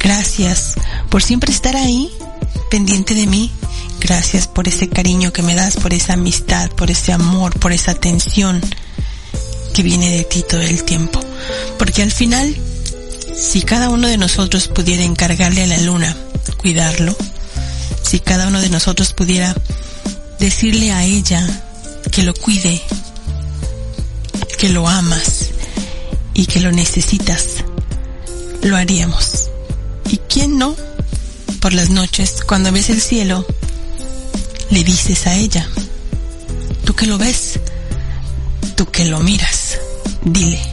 [0.00, 0.74] gracias
[1.10, 2.10] por siempre estar ahí,
[2.70, 3.50] pendiente de mí,
[4.00, 7.90] gracias por ese cariño que me das, por esa amistad, por ese amor, por esa
[7.90, 8.60] atención
[9.74, 11.20] que viene de ti todo el tiempo.
[11.76, 12.54] Porque al final,
[13.36, 16.16] si cada uno de nosotros pudiera encargarle a la luna
[16.56, 17.16] cuidarlo,
[18.02, 19.54] si cada uno de nosotros pudiera
[20.38, 21.44] decirle a ella
[22.12, 22.80] que lo cuide,
[24.58, 25.51] que lo amas
[26.42, 27.62] y que lo necesitas,
[28.62, 29.48] lo haríamos.
[30.10, 30.74] ¿Y quién no?
[31.60, 33.46] Por las noches, cuando ves el cielo,
[34.70, 35.64] le dices a ella,
[36.84, 37.60] tú que lo ves,
[38.74, 39.78] tú que lo miras,
[40.24, 40.71] dile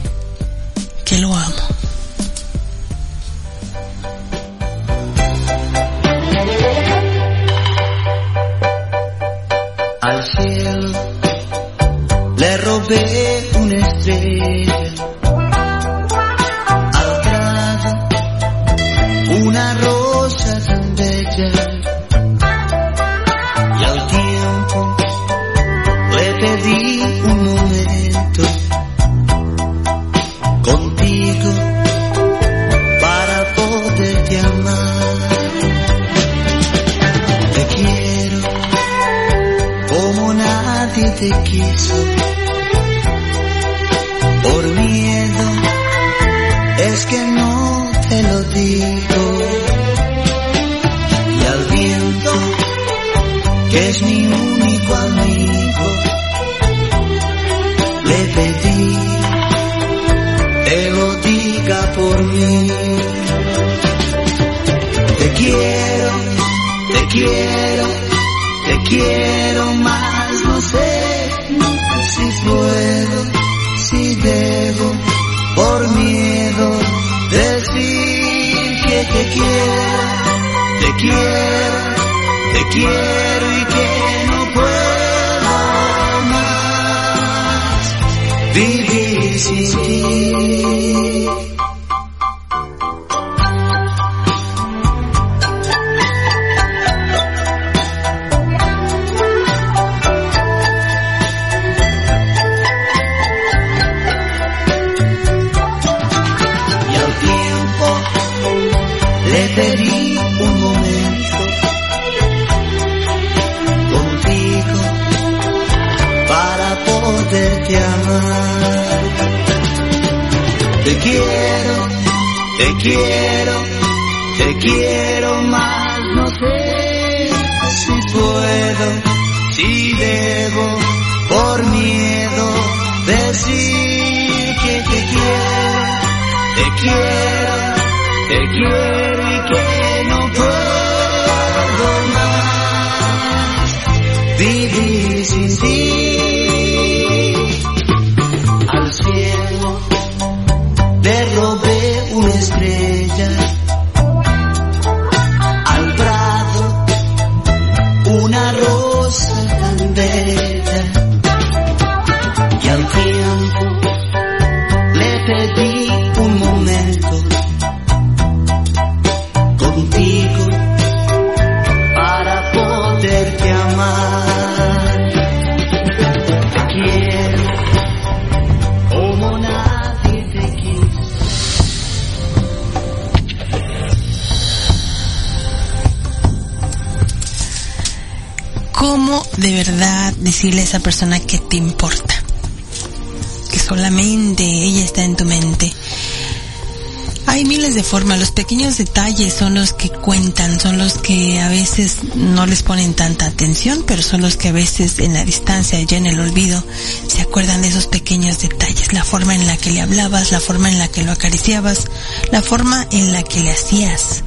[203.86, 206.64] pero son los que a veces en la distancia, ya en el olvido,
[207.06, 210.70] se acuerdan de esos pequeños detalles, la forma en la que le hablabas, la forma
[210.70, 211.84] en la que lo acariciabas,
[212.32, 214.24] la forma en la que le hacías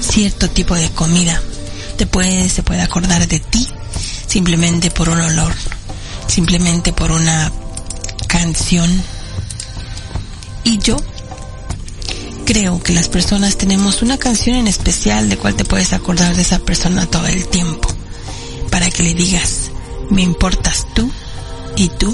[0.00, 1.40] cierto tipo de comida.
[2.10, 3.68] Puede, se puede acordar de ti
[4.26, 5.52] simplemente por un olor,
[6.26, 7.52] simplemente por una
[8.26, 8.90] canción.
[10.64, 10.96] Y yo
[12.46, 16.40] creo que las personas tenemos una canción en especial de cual te puedes acordar de
[16.40, 17.99] esa persona todo el tiempo.
[18.94, 19.70] Que le digas,
[20.10, 21.10] me importas tú
[21.76, 22.12] y tú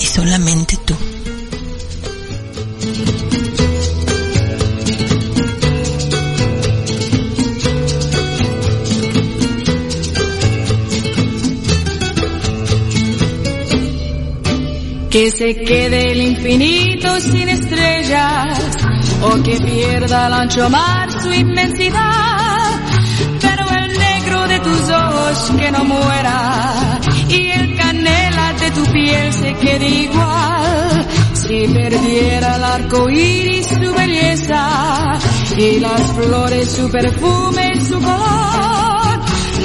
[0.00, 0.94] y solamente tú.
[15.10, 18.58] Que se quede el infinito sin estrellas
[19.22, 22.33] o que pierda el ancho mar su inmensidad.
[25.56, 31.06] Que no muera y el canela de tu piel se quede igual.
[31.34, 35.18] Si perdiera el arco iris su belleza
[35.56, 39.18] y las flores su perfume su color,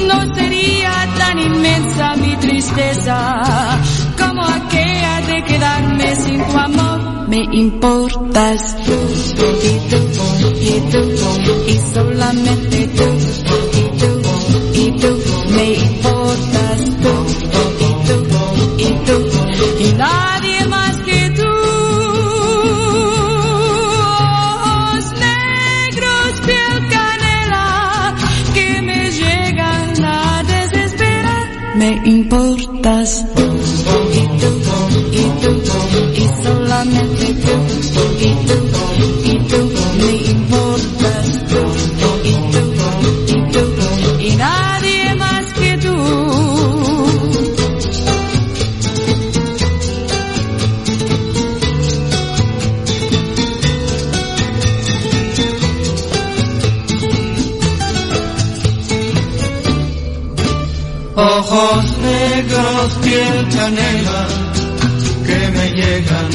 [0.07, 3.79] no sería tan inmensa tristeza,
[4.17, 7.29] como aquella de quedarme sin tu amor.
[7.29, 8.93] Me importas tú,
[9.63, 9.97] y tú,
[10.59, 11.01] y tú,
[11.67, 13.03] y solamente tú,
[13.77, 14.21] y tú,
[14.73, 15.18] y tú,
[19.99, 21.51] nadie más que tú.
[24.51, 28.15] Ojos negros, piel canela,
[28.53, 31.45] que me llegan a desesperar.
[31.75, 33.25] Me importas
[34.19, 34.49] y tú,
[35.11, 35.51] y tú,
[36.15, 37.53] y solamente tú,
[38.27, 38.68] y tú,
[61.51, 64.27] Ojos negros, piel canela,
[65.25, 66.29] que me llegan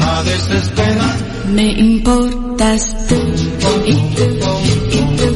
[0.00, 1.16] a desesperar.
[1.52, 4.24] Me importas tú, y tú,
[4.66, 5.28] y tú,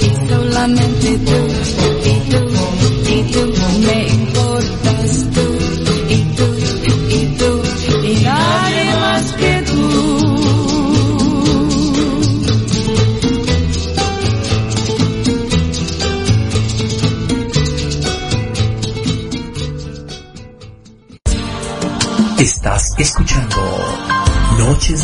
[0.00, 1.53] y solamente tú,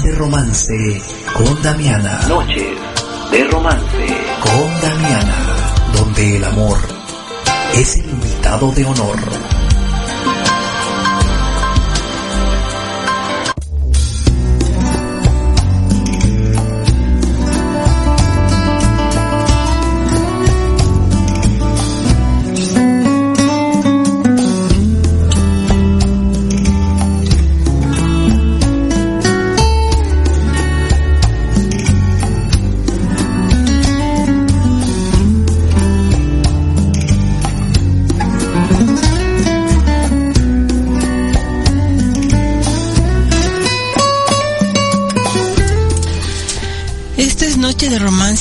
[0.00, 1.02] Noches de Romance
[1.34, 2.20] con Damiana.
[2.26, 2.78] Noches
[3.30, 4.06] de romance.
[4.42, 5.36] Con Damiana,
[5.92, 6.78] donde el amor
[7.74, 9.59] es el invitado de honor.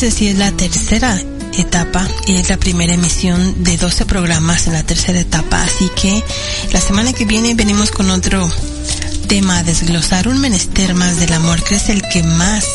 [0.02, 1.22] Y es la tercera
[1.58, 5.62] etapa y es la primera emisión de 12 programas en la tercera etapa.
[5.62, 6.24] Así que
[6.72, 8.50] la semana que viene venimos con otro
[9.28, 12.66] tema a desglosar, un menester más del amor, que es el que más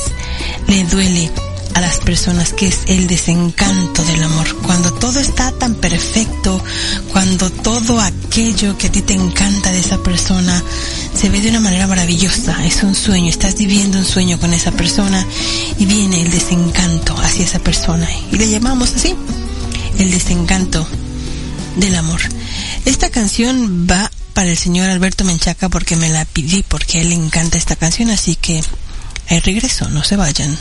[0.68, 1.30] le duele
[1.72, 4.54] a las personas, que es el desencanto del amor.
[4.62, 6.62] Cuando todo está tan perfecto,
[7.10, 10.62] cuando todo aquello que a ti te encanta de esa persona
[11.14, 14.72] se ve de una manera maravillosa, es un sueño, estás viviendo un sueño con esa
[14.72, 15.26] persona
[15.78, 19.14] y viene el desencanto hacia esa persona y le llamamos así,
[19.98, 20.86] el desencanto
[21.76, 22.20] del amor.
[22.84, 27.10] Esta canción va para el señor Alberto Menchaca porque me la pidí, porque a él
[27.10, 28.62] le encanta esta canción, así que
[29.28, 30.56] ahí regreso, no se vayan.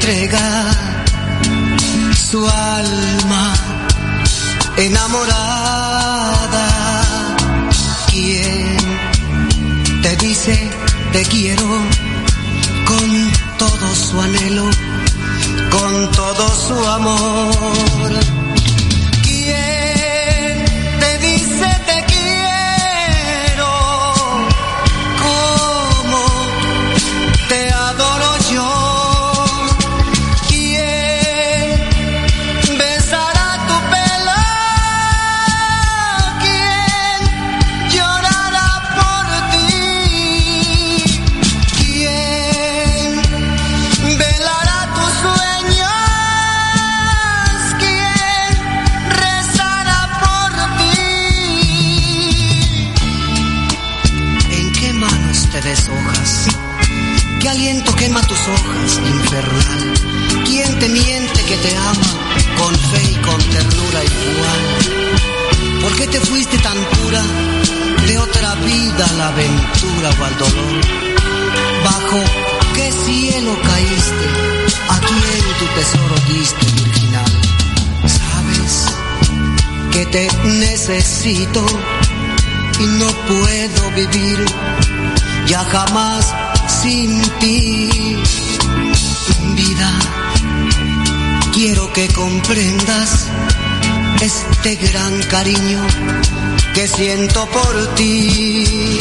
[0.00, 0.70] Entrega
[2.14, 3.54] su alma
[4.78, 6.66] enamorada?
[8.08, 8.78] ¿Quién
[10.00, 10.70] te dice
[11.12, 11.66] te quiero
[12.86, 14.70] con todo su anhelo,
[15.70, 18.39] con todo su amor?
[61.62, 62.10] Te ama
[62.58, 64.60] con fe y con ternura igual?
[65.82, 67.22] ¿Por qué te fuiste tan pura
[68.06, 70.80] de otra vida a la aventura o al dolor?
[71.84, 72.20] ¿Bajo
[72.74, 74.26] qué cielo caíste?
[74.88, 77.32] ¿A quién tu tesoro diste, virginal?
[78.06, 78.86] ¿Sabes
[79.92, 81.64] que te necesito
[82.78, 84.44] y no puedo vivir
[85.46, 86.34] ya jamás
[86.82, 88.16] sin ti?
[89.54, 89.98] Vida,
[91.60, 93.28] quiero que comprendas
[94.22, 95.86] este gran cariño
[96.72, 98.98] que siento por ti.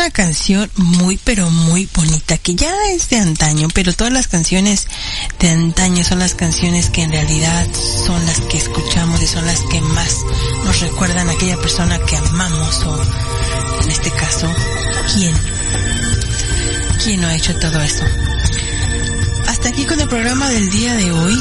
[0.00, 4.86] Una canción muy pero muy bonita que ya es de antaño, pero todas las canciones
[5.38, 9.60] de antaño son las canciones que en realidad son las que escuchamos y son las
[9.60, 10.16] que más
[10.64, 13.02] nos recuerdan a aquella persona que amamos o
[13.82, 14.50] en este caso,
[15.12, 15.34] ¿quién?
[17.04, 18.04] ¿Quién no ha hecho todo eso?
[19.48, 21.36] Hasta aquí con el programa del día de hoy.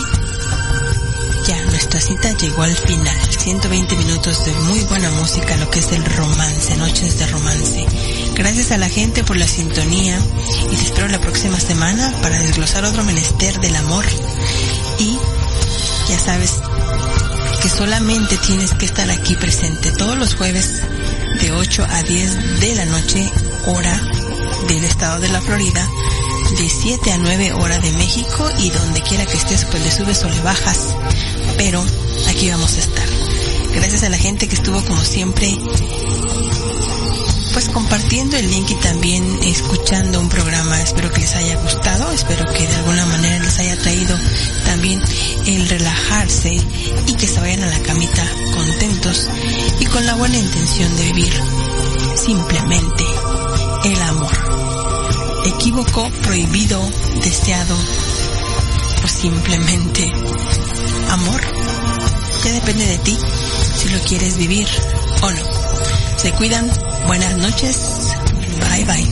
[1.48, 3.18] Ya, nuestra cita llegó al final.
[3.38, 7.86] 120 minutos de muy buena música, lo que es el romance, noches de romance.
[8.40, 10.18] Gracias a la gente por la sintonía
[10.72, 14.06] y te espero la próxima semana para desglosar otro menester del amor.
[14.98, 15.18] Y
[16.08, 16.54] ya sabes
[17.62, 20.82] que solamente tienes que estar aquí presente todos los jueves
[21.42, 23.30] de 8 a 10 de la noche,
[23.68, 24.02] hora
[24.70, 25.86] del estado de la Florida,
[26.58, 30.24] de 7 a 9 hora de México y donde quiera que estés pues le subes
[30.24, 30.96] o le bajas,
[31.58, 31.84] pero
[32.30, 33.10] aquí vamos a estar.
[33.74, 35.58] Gracias a la gente que estuvo como siempre
[37.60, 40.82] pues compartiendo el link y también escuchando un programa.
[40.82, 44.18] Espero que les haya gustado, espero que de alguna manera les haya traído
[44.64, 45.02] también
[45.46, 48.24] el relajarse y que se vayan a la camita
[48.56, 49.28] contentos
[49.78, 51.34] y con la buena intención de vivir
[52.16, 53.04] simplemente
[53.84, 54.32] el amor.
[55.46, 56.82] Equívoco, prohibido,
[57.22, 57.76] deseado
[59.04, 60.10] o simplemente
[61.10, 61.42] amor.
[62.46, 63.18] Ya depende de ti
[63.76, 64.68] si lo quieres vivir
[65.24, 65.59] o no.
[66.22, 66.70] Se cuidan.
[67.08, 68.10] Buenas noches.
[68.60, 69.08] Bye bye.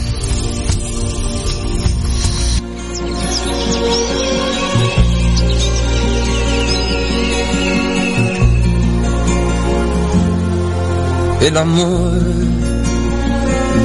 [11.47, 12.11] El amor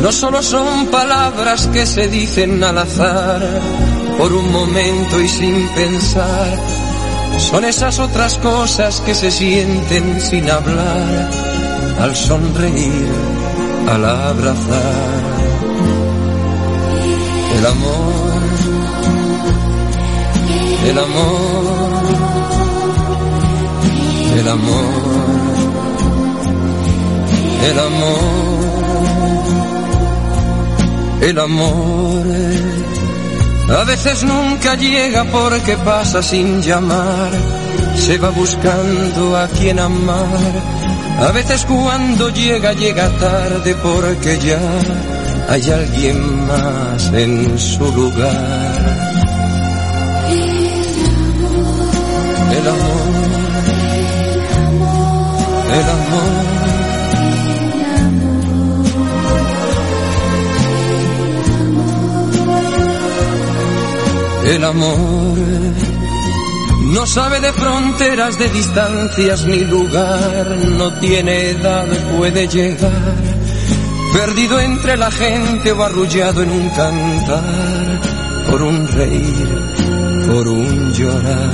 [0.02, 3.40] no solo son palabras que se dicen al azar
[4.18, 6.58] por un momento y sin pensar,
[7.38, 11.51] son esas otras cosas que se sienten sin hablar
[11.98, 13.08] al sonreír,
[13.88, 15.22] al abrazar.
[17.58, 18.42] El amor,
[20.88, 22.02] el amor,
[24.38, 24.92] el amor,
[27.68, 28.62] el amor,
[31.20, 32.26] el amor.
[33.78, 37.30] A veces nunca llega porque pasa sin llamar,
[37.96, 40.81] se va buscando a quien amar
[41.18, 44.60] a veces cuando llega, llega tarde porque ya
[45.48, 49.12] hay alguien más en su lugar.
[52.52, 53.12] El amor,
[55.78, 56.42] el amor,
[64.54, 65.91] el amor
[66.92, 70.46] no sabe de fronteras, de distancias ni lugar,
[70.78, 71.86] no tiene edad,
[72.16, 73.14] puede llegar.
[74.12, 78.00] Perdido entre la gente o arrullado en un cantar,
[78.50, 81.52] por un reír, por un llorar.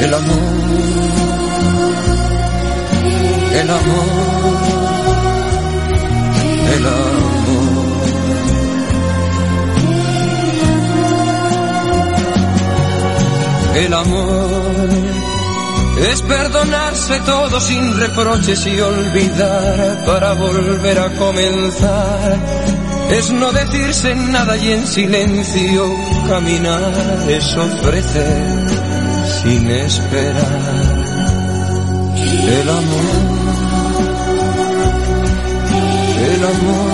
[0.00, 0.38] El amor,
[3.60, 4.58] el amor,
[6.74, 7.97] el amor.
[13.78, 14.88] El amor
[16.10, 22.38] es perdonarse todo sin reproches y olvidar para volver a comenzar.
[23.10, 25.94] Es no decirse nada y en silencio
[26.28, 26.92] caminar.
[27.28, 28.66] Es ofrecer
[29.42, 31.04] sin esperar.
[32.16, 33.08] El amor,
[36.34, 36.90] el amor,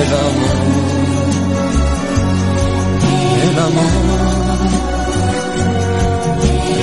[0.00, 0.61] el amor
[3.52, 3.84] el amor,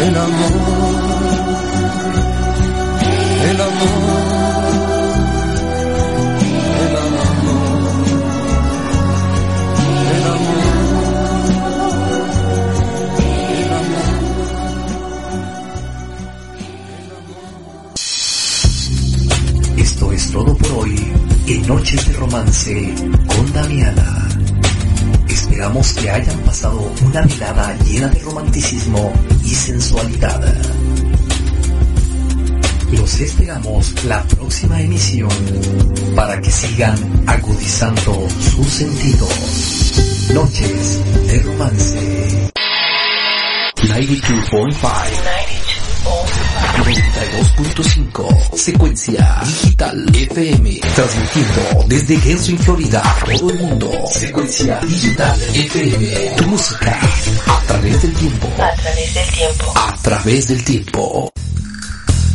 [0.05, 0.51] el amor,
[3.49, 4.29] el amor.
[10.11, 10.59] El amor,
[13.61, 14.19] el amor.
[19.77, 20.95] Esto es todo por hoy
[21.47, 22.95] en Noches de Romance
[23.27, 24.28] con Damiana.
[25.60, 29.11] Esperamos que hayan pasado una velada llena de romanticismo
[29.44, 30.41] y sensualidad.
[32.94, 35.30] Los esperamos la próxima emisión
[36.15, 36.95] para que sigan
[37.27, 40.31] agudizando sus sentidos.
[40.34, 42.52] Noches de Romance.
[43.81, 45.39] 92.5
[46.80, 53.03] 92.5 Secuencia Digital FM Transmitiendo desde Genshin, Florida
[53.38, 53.91] todo el mundo.
[54.10, 56.99] Secuencia Digital FM Tu música
[57.47, 58.47] a través del tiempo.
[58.57, 59.73] A través del tiempo.
[59.76, 61.31] A través del tiempo